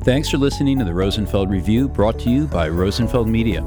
Thanks 0.02 0.30
for 0.30 0.38
listening 0.38 0.78
to 0.78 0.84
the 0.86 0.94
Rosenfeld 0.94 1.50
Review 1.50 1.86
brought 1.86 2.18
to 2.20 2.30
you 2.30 2.46
by 2.46 2.70
Rosenfeld 2.70 3.28
Media. 3.28 3.62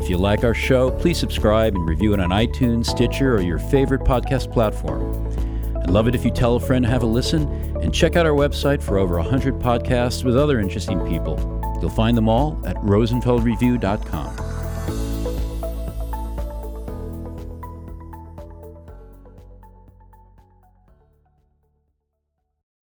If 0.00 0.10
you 0.10 0.18
like 0.18 0.42
our 0.42 0.52
show, 0.52 0.90
please 0.90 1.16
subscribe 1.16 1.76
and 1.76 1.88
review 1.88 2.12
it 2.12 2.18
on 2.18 2.30
iTunes, 2.30 2.86
Stitcher, 2.86 3.36
or 3.36 3.40
your 3.40 3.60
favorite 3.60 4.00
podcast 4.00 4.52
platform. 4.52 5.28
I'd 5.76 5.90
love 5.90 6.08
it 6.08 6.16
if 6.16 6.24
you 6.24 6.32
tell 6.32 6.56
a 6.56 6.60
friend 6.60 6.84
to 6.84 6.90
have 6.90 7.04
a 7.04 7.06
listen 7.06 7.46
and 7.80 7.94
check 7.94 8.16
out 8.16 8.26
our 8.26 8.32
website 8.32 8.82
for 8.82 8.98
over 8.98 9.14
100 9.16 9.60
podcasts 9.60 10.24
with 10.24 10.36
other 10.36 10.58
interesting 10.58 10.98
people. 11.06 11.38
You'll 11.80 11.90
find 11.90 12.16
them 12.16 12.28
all 12.28 12.60
at 12.66 12.74
rosenfeldreview.com. 12.78 14.55